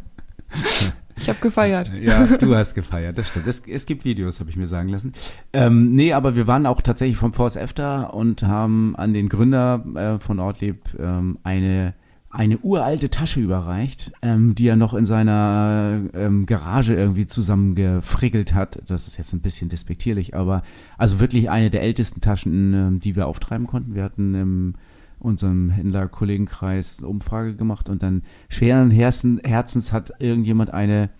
ich 1.18 1.28
habe 1.28 1.40
gefeiert. 1.42 1.92
Ja, 2.02 2.26
du 2.26 2.56
hast 2.56 2.76
gefeiert, 2.76 3.18
das 3.18 3.28
stimmt. 3.28 3.46
Es, 3.48 3.62
es 3.68 3.86
gibt 3.86 4.06
Videos, 4.06 4.40
habe 4.40 4.50
ich 4.50 4.56
mir 4.56 4.66
sagen 4.66 4.88
lassen. 4.88 5.12
Ähm, 5.52 5.96
nee, 5.96 6.14
aber 6.14 6.38
wir 6.38 6.48
waren 6.48 6.66
auch 6.66 6.82
tatsächlich 6.82 7.18
vom 7.18 7.34
VSF 7.34 7.74
da 7.74 8.04
und 8.04 8.44
haben 8.44 8.96
an 8.96 9.14
den 9.14 9.28
Gründer 9.28 9.84
äh, 9.96 10.20
von 10.20 10.40
Ortlieb 10.40 10.86
ähm, 10.98 11.40
eine 11.44 11.94
eine 12.34 12.58
uralte 12.58 13.10
Tasche 13.10 13.40
überreicht, 13.40 14.12
ähm, 14.24 14.56
die 14.56 14.68
er 14.68 14.76
noch 14.76 14.96
in 14.96 15.06
seiner 15.06 16.02
ähm, 16.14 16.48
Garage 16.48 16.96
irgendwie 16.96 17.28
zusammengefrickelt 17.28 18.56
hat. 18.56 18.82
Das 18.88 19.08
ist 19.08 19.18
jetzt 19.18 19.34
ein 19.34 19.42
bisschen 19.42 19.70
despektierlich, 19.70 20.36
aber 20.36 20.64
also 20.98 21.20
wirklich 21.20 21.52
eine 21.52 21.70
der 21.70 21.84
ältesten 21.84 22.22
Taschen, 22.22 22.74
ähm, 22.74 23.00
die 23.00 23.16
wir 23.16 23.28
auftreiben 23.28 23.68
konnten. 23.68 23.94
Wir 23.94 24.04
hatten 24.04 24.34
im 24.34 24.74
unserem 25.20 25.70
Händlerkollegenkreis 25.70 26.98
eine 27.00 27.08
Umfrage 27.08 27.56
gemacht 27.56 27.88
und 27.88 28.04
dann 28.04 28.24
schweren 28.50 28.92
Herzen, 28.92 29.40
Herzens 29.42 29.94
hat 29.94 30.12
irgendjemand 30.20 30.74
eine, 30.74 31.12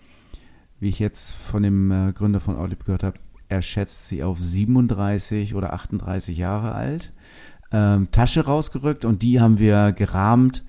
wie 0.78 0.88
ich 0.88 0.98
jetzt 0.98 1.32
von 1.32 1.62
dem 1.62 1.90
äh, 1.90 2.12
Gründer 2.12 2.40
von 2.40 2.56
Orlib 2.56 2.84
gehört 2.84 3.02
habe, 3.02 3.18
er 3.48 3.62
schätzt 3.62 4.08
sie 4.08 4.22
auf 4.22 4.42
37 4.42 5.54
oder 5.54 5.72
38 5.72 6.36
Jahre 6.36 6.72
alt, 6.72 7.12
ähm, 7.72 8.08
Tasche 8.10 8.44
rausgerückt 8.44 9.04
und 9.04 9.22
die 9.22 9.40
haben 9.40 9.58
wir 9.58 9.92
gerahmt 9.92 10.64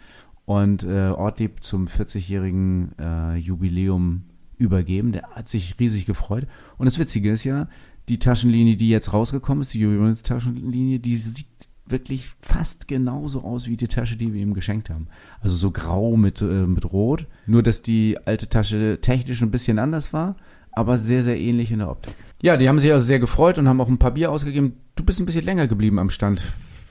und 0.46 0.84
äh, 0.84 1.10
Ortlieb 1.10 1.64
zum 1.64 1.88
40-jährigen 1.88 2.92
äh, 3.00 3.36
Jubiläum 3.36 4.24
übergeben. 4.58 5.12
Der 5.12 5.24
hat 5.32 5.50
sich 5.50 5.76
riesig 5.80 6.06
gefreut. 6.06 6.48
Und 6.78 6.86
das 6.86 7.00
Witzige 7.00 7.32
ist 7.32 7.44
ja, 7.44 7.68
die 8.10 8.20
Taschenlinie, 8.20 8.76
die 8.76 8.90
jetzt 8.90 9.14
rausgekommen 9.14 9.62
ist, 9.62 9.74
die 9.74 9.80
Jubiläumstaschenlinie, 9.80 11.00
die 11.00 11.16
sieht 11.16 11.48
wirklich 11.88 12.30
fast 12.42 12.88
genauso 12.88 13.44
aus 13.44 13.68
wie 13.68 13.78
die 13.78 13.88
Tasche, 13.88 14.16
die 14.16 14.34
wir 14.34 14.42
ihm 14.42 14.54
geschenkt 14.54 14.90
haben. 14.90 15.08
Also 15.42 15.56
so 15.56 15.72
grau 15.72 16.18
mit, 16.18 16.42
äh, 16.42 16.66
mit 16.66 16.92
rot. 16.92 17.28
Nur, 17.46 17.64
dass 17.64 17.82
die 17.82 18.18
alte 18.26 18.50
Tasche 18.50 19.00
technisch 19.02 19.42
ein 19.42 19.52
bisschen 19.52 19.80
anders 19.80 20.14
war, 20.14 20.36
aber 20.72 20.98
sehr, 20.98 21.24
sehr 21.24 21.40
ähnlich 21.40 21.72
in 21.72 21.80
der 21.80 21.90
Optik. 21.90 22.16
Ja, 22.42 22.58
die 22.58 22.68
haben 22.68 22.80
sich 22.80 22.92
also 22.92 23.06
sehr 23.06 23.20
gefreut 23.20 23.58
und 23.58 23.68
haben 23.68 23.82
auch 23.82 23.88
ein 23.88 24.00
paar 24.00 24.12
Bier 24.12 24.32
ausgegeben. 24.32 24.74
Du 24.96 25.04
bist 25.04 25.20
ein 25.20 25.26
bisschen 25.26 25.46
länger 25.46 25.68
geblieben 25.68 26.00
am 26.00 26.10
Stand. 26.10 26.44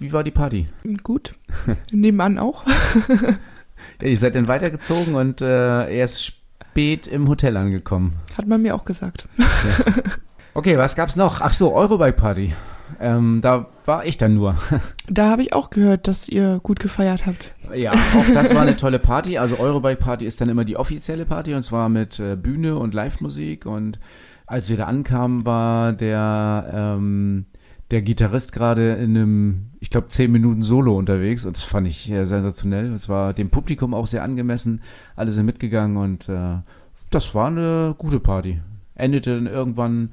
Wie 0.04 0.12
war 0.12 0.22
die 0.22 0.32
Party? 0.32 0.68
Gut. 1.02 1.34
Nebenan 1.90 2.38
auch. 2.38 2.66
Ja, 4.02 4.06
ihr 4.06 4.18
seid 4.18 4.34
dann 4.34 4.48
weitergezogen 4.48 5.14
und 5.14 5.40
äh, 5.40 5.96
erst 5.96 6.26
spät 6.26 7.06
im 7.06 7.26
Hotel 7.26 7.56
angekommen. 7.56 8.16
Hat 8.36 8.46
man 8.46 8.60
mir 8.60 8.74
auch 8.74 8.84
gesagt. 8.84 9.26
Okay, 10.52 10.76
was 10.76 10.94
gab's 10.94 11.16
noch? 11.16 11.40
Ach 11.40 11.54
so, 11.54 11.72
Eurobike 11.72 12.12
Party. 12.12 12.52
Ähm, 13.00 13.40
da 13.40 13.66
war 13.86 14.04
ich 14.04 14.18
dann 14.18 14.34
nur. 14.34 14.56
Da 15.08 15.30
habe 15.30 15.40
ich 15.40 15.54
auch 15.54 15.70
gehört, 15.70 16.06
dass 16.06 16.28
ihr 16.28 16.60
gut 16.62 16.80
gefeiert 16.80 17.24
habt. 17.24 17.52
Ja, 17.74 17.92
auch 17.92 18.32
das 18.34 18.54
war 18.54 18.60
eine 18.60 18.76
tolle 18.76 18.98
Party. 18.98 19.38
Also 19.38 19.58
Eurobike 19.58 19.96
Party 19.96 20.26
ist 20.26 20.38
dann 20.42 20.50
immer 20.50 20.66
die 20.66 20.76
offizielle 20.76 21.24
Party 21.24 21.54
und 21.54 21.62
zwar 21.62 21.88
mit 21.88 22.20
äh, 22.20 22.36
Bühne 22.36 22.76
und 22.76 22.92
Live-Musik. 22.92 23.64
Und 23.64 23.98
als 24.46 24.68
wir 24.68 24.76
da 24.76 24.84
ankamen, 24.84 25.46
war 25.46 25.94
der 25.94 26.70
ähm, 26.98 27.46
der 27.94 28.02
Gitarrist 28.02 28.52
gerade 28.52 28.94
in 28.94 29.16
einem, 29.16 29.66
ich 29.78 29.88
glaube, 29.88 30.08
10 30.08 30.32
Minuten 30.32 30.62
Solo 30.62 30.98
unterwegs 30.98 31.44
und 31.44 31.56
das 31.56 31.62
fand 31.62 31.86
ich 31.86 32.10
äh, 32.10 32.24
sensationell. 32.26 32.92
Es 32.92 33.08
war 33.08 33.32
dem 33.32 33.50
Publikum 33.50 33.94
auch 33.94 34.08
sehr 34.08 34.24
angemessen. 34.24 34.82
Alle 35.14 35.30
sind 35.30 35.46
mitgegangen 35.46 35.96
und 35.96 36.28
äh, 36.28 36.56
das 37.10 37.36
war 37.36 37.46
eine 37.46 37.94
gute 37.96 38.18
Party. 38.18 38.60
Endete 38.96 39.36
dann 39.36 39.46
irgendwann 39.46 40.12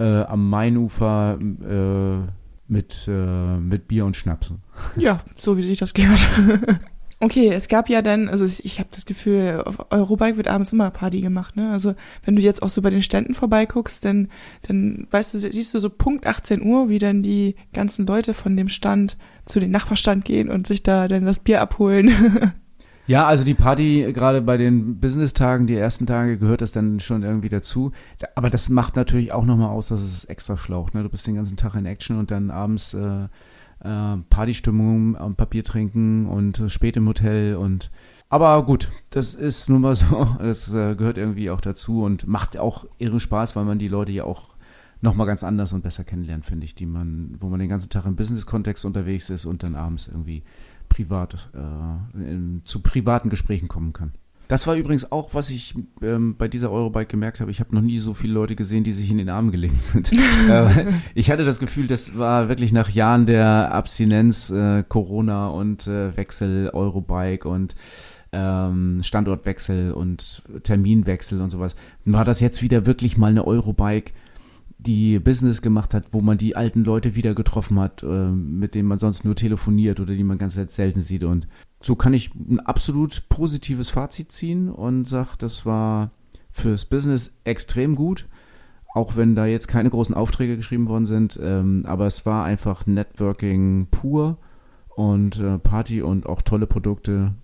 äh, 0.00 0.22
am 0.22 0.50
Mainufer 0.50 1.38
äh, 1.40 2.32
mit, 2.66 3.06
äh, 3.06 3.58
mit 3.58 3.86
Bier 3.86 4.06
und 4.06 4.16
Schnaps. 4.16 4.52
Ja, 4.96 5.20
so 5.36 5.56
wie 5.56 5.62
sich 5.62 5.78
das 5.78 5.94
gehört. 5.94 6.26
Okay, 7.22 7.48
es 7.52 7.68
gab 7.68 7.90
ja 7.90 8.00
dann, 8.00 8.28
also 8.28 8.46
ich 8.46 8.78
habe 8.78 8.88
das 8.92 9.04
Gefühl, 9.04 9.62
auf 9.66 9.92
Eurobike 9.92 10.38
wird 10.38 10.48
abends 10.48 10.72
immer 10.72 10.90
Party 10.90 11.20
gemacht, 11.20 11.54
ne? 11.54 11.70
Also 11.70 11.94
wenn 12.24 12.34
du 12.34 12.40
jetzt 12.40 12.62
auch 12.62 12.70
so 12.70 12.80
bei 12.80 12.88
den 12.88 13.02
Ständen 13.02 13.34
vorbeiguckst, 13.34 14.02
dann, 14.06 14.28
dann 14.62 15.06
weißt 15.10 15.34
du, 15.34 15.38
siehst 15.38 15.74
du 15.74 15.80
so 15.80 15.90
Punkt 15.90 16.26
18 16.26 16.62
Uhr, 16.62 16.88
wie 16.88 16.98
dann 16.98 17.22
die 17.22 17.56
ganzen 17.74 18.06
Leute 18.06 18.32
von 18.32 18.56
dem 18.56 18.68
Stand 18.70 19.18
zu 19.44 19.60
den 19.60 19.70
Nachbarstand 19.70 20.24
gehen 20.24 20.48
und 20.48 20.66
sich 20.66 20.82
da 20.82 21.08
dann 21.08 21.26
das 21.26 21.40
Bier 21.40 21.60
abholen. 21.60 22.10
Ja, 23.06 23.26
also 23.26 23.42
die 23.42 23.54
Party, 23.54 24.08
gerade 24.12 24.40
bei 24.40 24.56
den 24.56 25.00
Business-Tagen, 25.00 25.66
die 25.66 25.74
ersten 25.74 26.06
Tage, 26.06 26.38
gehört 26.38 26.60
das 26.60 26.70
dann 26.70 27.00
schon 27.00 27.24
irgendwie 27.24 27.48
dazu. 27.48 27.90
Da- 28.20 28.28
Aber 28.36 28.50
das 28.50 28.68
macht 28.68 28.94
natürlich 28.94 29.32
auch 29.32 29.44
nochmal 29.44 29.70
aus, 29.70 29.88
dass 29.88 30.00
es 30.00 30.26
extra 30.26 30.56
schlaucht. 30.56 30.94
Ne? 30.94 31.02
Du 31.02 31.08
bist 31.08 31.26
den 31.26 31.34
ganzen 31.34 31.56
Tag 31.56 31.74
in 31.74 31.86
Action 31.86 32.18
und 32.20 32.30
dann 32.30 32.52
abends 32.52 32.94
äh, 32.94 33.26
äh, 33.82 34.16
Partystimmung 34.28 35.16
am 35.16 35.34
Papier 35.34 35.64
trinken 35.64 36.26
und 36.26 36.60
äh, 36.60 36.68
spät 36.68 36.96
im 36.96 37.08
Hotel 37.08 37.56
und 37.56 37.90
Aber 38.28 38.64
gut, 38.64 38.90
das 39.10 39.34
ist 39.34 39.68
nun 39.68 39.82
mal 39.82 39.94
so. 39.96 40.36
Das 40.38 40.72
äh, 40.72 40.94
gehört 40.94 41.18
irgendwie 41.18 41.50
auch 41.50 41.60
dazu 41.60 42.04
und 42.04 42.26
macht 42.26 42.56
auch 42.58 42.86
irre 42.98 43.20
Spaß, 43.20 43.56
weil 43.56 43.64
man 43.64 43.78
die 43.78 43.88
Leute 43.88 44.12
ja 44.12 44.24
auch 44.24 44.54
nochmal 45.00 45.26
ganz 45.26 45.42
anders 45.42 45.72
und 45.72 45.82
besser 45.82 46.04
kennenlernt, 46.04 46.44
finde 46.44 46.64
ich, 46.64 46.74
die 46.74 46.86
man, 46.86 47.36
wo 47.38 47.48
man 47.48 47.58
den 47.58 47.68
ganzen 47.68 47.88
Tag 47.88 48.04
im 48.04 48.16
Business-Kontext 48.16 48.84
unterwegs 48.84 49.30
ist 49.30 49.46
und 49.46 49.62
dann 49.62 49.74
abends 49.74 50.08
irgendwie 50.08 50.42
privat 50.88 51.50
äh, 51.54 52.18
in, 52.18 52.62
zu 52.64 52.82
privaten 52.82 53.30
Gesprächen 53.30 53.68
kommen 53.68 53.92
kann. 53.92 54.12
Das 54.50 54.66
war 54.66 54.74
übrigens 54.74 55.12
auch, 55.12 55.32
was 55.32 55.48
ich 55.48 55.76
ähm, 56.02 56.34
bei 56.36 56.48
dieser 56.48 56.72
Eurobike 56.72 57.06
gemerkt 57.06 57.38
habe. 57.38 57.52
Ich 57.52 57.60
habe 57.60 57.72
noch 57.72 57.82
nie 57.82 58.00
so 58.00 58.14
viele 58.14 58.32
Leute 58.32 58.56
gesehen, 58.56 58.82
die 58.82 58.90
sich 58.90 59.08
in 59.08 59.18
den 59.18 59.28
Arm 59.28 59.52
gelegt 59.52 59.80
sind. 59.80 60.12
äh, 60.50 60.86
ich 61.14 61.30
hatte 61.30 61.44
das 61.44 61.60
Gefühl, 61.60 61.86
das 61.86 62.18
war 62.18 62.48
wirklich 62.48 62.72
nach 62.72 62.90
Jahren 62.90 63.26
der 63.26 63.72
Abstinenz, 63.72 64.50
äh, 64.50 64.82
Corona 64.82 65.46
und 65.50 65.86
äh, 65.86 66.16
Wechsel, 66.16 66.68
Eurobike 66.70 67.48
und 67.48 67.76
ähm, 68.32 68.98
Standortwechsel 69.04 69.92
und 69.92 70.42
Terminwechsel 70.64 71.40
und 71.40 71.50
sowas. 71.50 71.76
War 72.04 72.24
das 72.24 72.40
jetzt 72.40 72.60
wieder 72.60 72.86
wirklich 72.86 73.16
mal 73.16 73.30
eine 73.30 73.46
Eurobike, 73.46 74.12
die 74.86 75.18
Business 75.18 75.62
gemacht 75.62 75.94
hat, 75.94 76.12
wo 76.12 76.20
man 76.20 76.38
die 76.38 76.56
alten 76.56 76.84
Leute 76.84 77.14
wieder 77.14 77.34
getroffen 77.34 77.78
hat, 77.78 78.02
äh, 78.02 78.30
mit 78.30 78.74
denen 78.74 78.88
man 78.88 78.98
sonst 78.98 79.24
nur 79.24 79.34
telefoniert 79.34 80.00
oder 80.00 80.14
die 80.14 80.24
man 80.24 80.38
ganz 80.38 80.54
selten 80.54 81.00
sieht. 81.00 81.24
Und 81.24 81.48
so 81.82 81.96
kann 81.96 82.14
ich 82.14 82.34
ein 82.34 82.60
absolut 82.60 83.28
positives 83.28 83.90
Fazit 83.90 84.32
ziehen 84.32 84.68
und 84.68 85.06
sage, 85.06 85.30
das 85.38 85.66
war 85.66 86.10
fürs 86.50 86.84
Business 86.84 87.32
extrem 87.44 87.94
gut, 87.94 88.26
auch 88.94 89.16
wenn 89.16 89.34
da 89.34 89.46
jetzt 89.46 89.68
keine 89.68 89.90
großen 89.90 90.14
Aufträge 90.14 90.56
geschrieben 90.56 90.88
worden 90.88 91.06
sind. 91.06 91.38
Ähm, 91.42 91.84
aber 91.86 92.06
es 92.06 92.26
war 92.26 92.44
einfach 92.44 92.86
Networking 92.86 93.88
pur 93.90 94.38
und 94.88 95.38
äh, 95.38 95.58
Party 95.58 96.02
und 96.02 96.26
auch 96.26 96.42
tolle 96.42 96.66
Produkte 96.66 97.34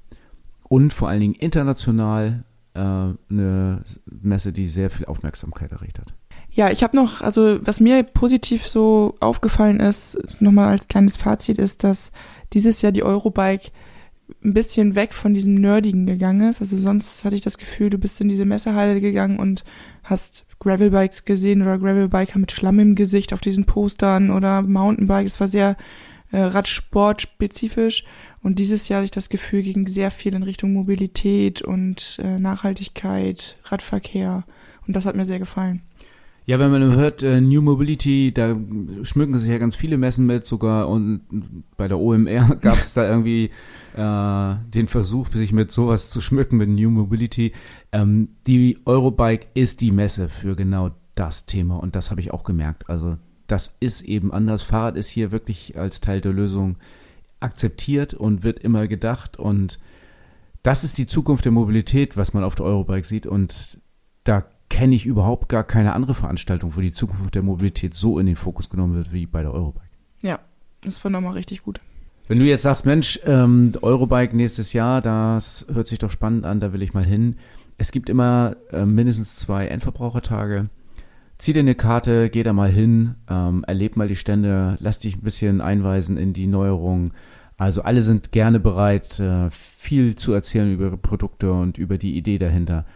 und 0.64 0.92
vor 0.92 1.08
allen 1.08 1.20
Dingen 1.20 1.34
international 1.34 2.44
äh, 2.74 2.80
eine 2.80 3.82
Messe, 4.06 4.52
die 4.52 4.68
sehr 4.68 4.90
viel 4.90 5.06
Aufmerksamkeit 5.06 5.72
erregt 5.72 5.98
hat. 5.98 6.14
Ja, 6.56 6.70
ich 6.70 6.82
habe 6.82 6.96
noch, 6.96 7.20
also 7.20 7.58
was 7.60 7.80
mir 7.80 8.02
positiv 8.02 8.66
so 8.66 9.14
aufgefallen 9.20 9.78
ist, 9.78 10.18
nochmal 10.40 10.68
als 10.68 10.88
kleines 10.88 11.18
Fazit, 11.18 11.58
ist, 11.58 11.84
dass 11.84 12.12
dieses 12.54 12.80
Jahr 12.80 12.92
die 12.92 13.02
Eurobike 13.02 13.70
ein 14.42 14.54
bisschen 14.54 14.94
weg 14.94 15.12
von 15.12 15.34
diesem 15.34 15.54
Nerdigen 15.54 16.06
gegangen 16.06 16.48
ist. 16.48 16.62
Also 16.62 16.78
sonst 16.78 17.26
hatte 17.26 17.36
ich 17.36 17.42
das 17.42 17.58
Gefühl, 17.58 17.90
du 17.90 17.98
bist 17.98 18.22
in 18.22 18.30
diese 18.30 18.46
Messehalle 18.46 19.02
gegangen 19.02 19.38
und 19.38 19.64
hast 20.02 20.46
Gravelbikes 20.60 21.26
gesehen 21.26 21.60
oder 21.60 21.78
Gravelbiker 21.78 22.38
mit 22.38 22.52
Schlamm 22.52 22.80
im 22.80 22.94
Gesicht 22.94 23.34
auf 23.34 23.42
diesen 23.42 23.66
Postern 23.66 24.30
oder 24.30 24.62
Mountainbike. 24.62 25.26
Es 25.26 25.38
war 25.40 25.48
sehr 25.48 25.76
äh, 26.32 26.40
Radsport 26.40 27.20
spezifisch. 27.20 28.06
Und 28.42 28.58
dieses 28.58 28.88
Jahr 28.88 29.00
hatte 29.00 29.04
ich 29.04 29.10
das 29.10 29.28
Gefühl, 29.28 29.62
ging 29.62 29.86
sehr 29.88 30.10
viel 30.10 30.32
in 30.32 30.42
Richtung 30.42 30.72
Mobilität 30.72 31.60
und 31.60 32.18
äh, 32.24 32.38
Nachhaltigkeit, 32.38 33.58
Radverkehr. 33.64 34.44
Und 34.86 34.96
das 34.96 35.04
hat 35.04 35.16
mir 35.16 35.26
sehr 35.26 35.38
gefallen. 35.38 35.82
Ja, 36.48 36.60
wenn 36.60 36.70
man 36.70 36.94
hört 36.94 37.24
äh, 37.24 37.40
New 37.40 37.60
Mobility, 37.60 38.32
da 38.32 38.56
schmücken 39.02 39.36
sich 39.36 39.50
ja 39.50 39.58
ganz 39.58 39.74
viele 39.74 39.98
Messen 39.98 40.26
mit, 40.26 40.44
sogar 40.44 40.88
und 40.88 41.22
bei 41.76 41.88
der 41.88 41.98
OMR 41.98 42.54
gab 42.60 42.78
es 42.78 42.94
da 42.94 43.08
irgendwie 43.08 43.50
äh, 43.96 44.54
den 44.72 44.86
Versuch, 44.86 45.28
sich 45.32 45.52
mit 45.52 45.72
sowas 45.72 46.08
zu 46.08 46.20
schmücken 46.20 46.56
mit 46.56 46.68
New 46.68 46.90
Mobility. 46.90 47.52
Ähm, 47.90 48.28
die 48.46 48.78
Eurobike 48.84 49.48
ist 49.54 49.80
die 49.80 49.90
Messe 49.90 50.28
für 50.28 50.54
genau 50.54 50.92
das 51.16 51.46
Thema 51.46 51.78
und 51.78 51.96
das 51.96 52.12
habe 52.12 52.20
ich 52.20 52.30
auch 52.30 52.44
gemerkt. 52.44 52.88
Also 52.88 53.16
das 53.48 53.74
ist 53.80 54.02
eben 54.02 54.32
anders. 54.32 54.62
Fahrrad 54.62 54.96
ist 54.96 55.08
hier 55.08 55.32
wirklich 55.32 55.76
als 55.76 56.00
Teil 56.00 56.20
der 56.20 56.32
Lösung 56.32 56.76
akzeptiert 57.40 58.14
und 58.14 58.44
wird 58.44 58.60
immer 58.60 58.86
gedacht 58.86 59.36
und 59.36 59.80
das 60.62 60.84
ist 60.84 60.96
die 60.96 61.08
Zukunft 61.08 61.44
der 61.44 61.52
Mobilität, 61.52 62.16
was 62.16 62.34
man 62.34 62.44
auf 62.44 62.54
der 62.54 62.66
Eurobike 62.66 63.06
sieht 63.06 63.26
und 63.26 63.80
da 64.22 64.44
kenne 64.68 64.94
ich 64.94 65.06
überhaupt 65.06 65.48
gar 65.48 65.64
keine 65.64 65.92
andere 65.92 66.14
Veranstaltung, 66.14 66.76
wo 66.76 66.80
die 66.80 66.92
Zukunft 66.92 67.34
der 67.34 67.42
Mobilität 67.42 67.94
so 67.94 68.18
in 68.18 68.26
den 68.26 68.36
Fokus 68.36 68.68
genommen 68.68 68.94
wird 68.94 69.12
wie 69.12 69.26
bei 69.26 69.42
der 69.42 69.52
Eurobike. 69.52 69.86
Ja, 70.22 70.40
das 70.82 71.02
war 71.04 71.10
nochmal 71.10 71.34
richtig 71.34 71.62
gut. 71.62 71.80
Wenn 72.28 72.40
du 72.40 72.44
jetzt 72.44 72.62
sagst, 72.62 72.86
Mensch, 72.86 73.20
ähm, 73.24 73.72
Eurobike 73.82 74.36
nächstes 74.36 74.72
Jahr, 74.72 75.00
das 75.00 75.66
hört 75.72 75.86
sich 75.86 75.98
doch 75.98 76.10
spannend 76.10 76.44
an, 76.44 76.58
da 76.58 76.72
will 76.72 76.82
ich 76.82 76.92
mal 76.92 77.04
hin. 77.04 77.36
Es 77.78 77.92
gibt 77.92 78.08
immer 78.08 78.56
äh, 78.72 78.84
mindestens 78.84 79.36
zwei 79.36 79.66
Endverbrauchertage. 79.66 80.68
Zieh 81.38 81.52
dir 81.52 81.60
eine 81.60 81.74
Karte, 81.74 82.30
geh 82.30 82.42
da 82.42 82.52
mal 82.52 82.70
hin, 82.70 83.16
ähm, 83.28 83.62
erleb 83.66 83.96
mal 83.96 84.08
die 84.08 84.16
Stände, 84.16 84.76
lass 84.80 84.98
dich 84.98 85.16
ein 85.16 85.22
bisschen 85.22 85.60
einweisen 85.60 86.16
in 86.16 86.32
die 86.32 86.46
Neuerungen. 86.46 87.12
Also 87.58 87.82
alle 87.82 88.02
sind 88.02 88.32
gerne 88.32 88.58
bereit, 88.58 89.20
äh, 89.20 89.50
viel 89.50 90.16
zu 90.16 90.32
erzählen 90.32 90.72
über 90.72 90.86
ihre 90.86 90.98
Produkte 90.98 91.52
und 91.52 91.78
über 91.78 91.98
die 91.98 92.16
Idee 92.16 92.38
dahinter. 92.38 92.86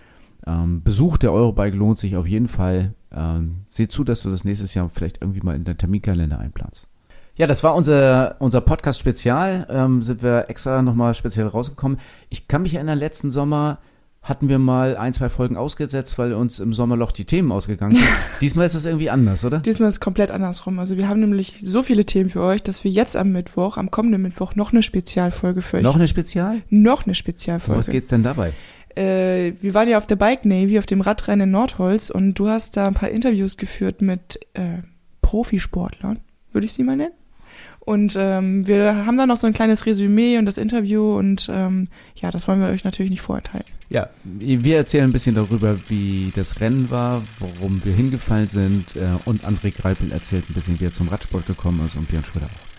Ähm, 0.47 0.83
Besuch 0.83 1.17
der 1.19 1.33
Eurobike 1.33 1.77
lohnt 1.77 1.99
sich 1.99 2.17
auf 2.17 2.27
jeden 2.27 2.49
Fall. 2.49 2.95
Ähm, 3.13 3.63
seh 3.67 3.89
zu, 3.89 4.05
dass 4.05 4.23
du 4.23 4.31
das 4.31 4.45
nächstes 4.45 4.75
Jahr 4.75 4.89
vielleicht 4.89 5.21
irgendwie 5.21 5.41
mal 5.41 5.57
in 5.57 5.65
deinen 5.65 5.79
Terminkalender 5.79 6.39
einplanst. 6.39 6.89
Ja, 7.37 7.47
das 7.47 7.63
war 7.63 7.75
unser, 7.75 8.37
unser 8.39 8.61
Podcast-Spezial. 8.61 9.67
Ähm, 9.71 10.03
sind 10.03 10.23
wir 10.23 10.51
extra 10.51 10.83
nochmal 10.83 11.15
speziell 11.15 11.47
rausgekommen. 11.47 11.99
Ich 12.29 12.49
kann 12.49 12.63
mich 12.63 12.75
erinnern, 12.75 12.99
letzten 12.99 13.31
Sommer 13.31 13.79
hatten 14.23 14.51
wir 14.51 14.59
mal 14.59 14.99
ein, 14.99 15.15
zwei 15.15 15.31
Folgen 15.31 15.57
ausgesetzt, 15.57 16.19
weil 16.19 16.35
uns 16.35 16.61
im 16.61 16.75
Sommerloch 16.75 17.11
die 17.11 17.25
Themen 17.25 17.51
ausgegangen 17.53 17.97
sind. 17.97 18.07
Diesmal 18.43 18.67
ist 18.67 18.75
das 18.75 18.85
irgendwie 18.85 19.09
anders, 19.09 19.45
oder? 19.47 19.61
Diesmal 19.61 19.89
ist 19.89 19.95
es 19.95 20.01
komplett 20.01 20.31
andersrum. 20.31 20.79
Also 20.79 20.99
wir 20.99 21.09
haben 21.09 21.21
nämlich 21.21 21.61
so 21.63 21.83
viele 21.83 22.05
Themen 22.05 22.29
für 22.29 22.43
euch, 22.43 22.63
dass 22.63 22.85
wir 22.85 22.91
jetzt 22.91 23.17
am 23.17 23.33
Mittwoch, 23.33 23.79
am 23.79 23.91
kommenden 23.91 24.21
Mittwoch, 24.21 24.55
noch 24.55 24.73
eine 24.73 24.83
Spezialfolge 24.83 25.63
für 25.63 25.79
euch. 25.79 25.83
Noch 25.83 25.95
eine 25.95 26.09
Spezial? 26.09 26.61
Noch 26.69 27.07
eine 27.07 27.15
Spezialfolge. 27.15 27.79
Was 27.79 27.89
geht's 27.89 28.09
denn 28.09 28.23
dabei? 28.23 28.53
Äh, 29.01 29.55
wir 29.61 29.73
waren 29.73 29.89
ja 29.89 29.97
auf 29.97 30.07
der 30.07 30.17
Bike 30.17 30.45
Navy, 30.45 30.79
auf 30.79 30.87
dem 30.87 31.01
Radrennen 31.01 31.49
in 31.49 31.51
Nordholz 31.53 32.11
und 32.11 32.35
du 32.35 32.49
hast 32.49 32.77
da 32.77 32.87
ein 32.87 32.95
paar 32.95 33.09
Interviews 33.09 33.57
geführt 33.57 34.03
mit 34.03 34.39
äh, 34.53 34.83
Profisportlern, 35.23 36.21
würde 36.53 36.67
ich 36.67 36.75
sie 36.75 36.83
mal 36.83 36.97
nennen. 36.97 37.15
Und 37.81 38.15
ähm, 38.19 38.67
wir 38.67 39.07
haben 39.07 39.17
da 39.17 39.27
noch 39.27 39.39
so 39.39 39.47
ein 39.47 39.55
kleines 39.55 39.87
Resümee 39.87 40.37
und 40.37 40.45
das 40.45 40.59
Interview 40.59 41.17
und 41.19 41.49
ähm, 41.51 41.89
ja, 42.15 42.31
das 42.31 42.47
wollen 42.47 42.61
wir 42.61 42.69
euch 42.69 42.85
natürlich 42.85 43.11
nicht 43.11 43.23
vorenthalten. 43.23 43.73
Ja, 43.89 44.11
wir 44.23 44.77
erzählen 44.77 45.07
ein 45.07 45.13
bisschen 45.13 45.35
darüber, 45.35 45.77
wie 45.89 46.31
das 46.37 46.61
Rennen 46.61 46.91
war, 46.91 47.23
worum 47.39 47.83
wir 47.85 47.95
hingefallen 47.95 48.49
sind 48.49 48.97
äh, 48.97 49.09
und 49.25 49.45
André 49.45 49.75
Greipel 49.75 50.13
erzählt 50.13 50.49
ein 50.49 50.55
bisschen, 50.55 50.79
wie 50.79 50.85
er 50.85 50.93
zum 50.93 51.09
Radsport 51.09 51.47
gekommen 51.47 51.81
ist 51.87 51.97
und 51.97 52.07
Björn 52.07 52.25
Schröder 52.25 52.47
auch. 52.47 52.70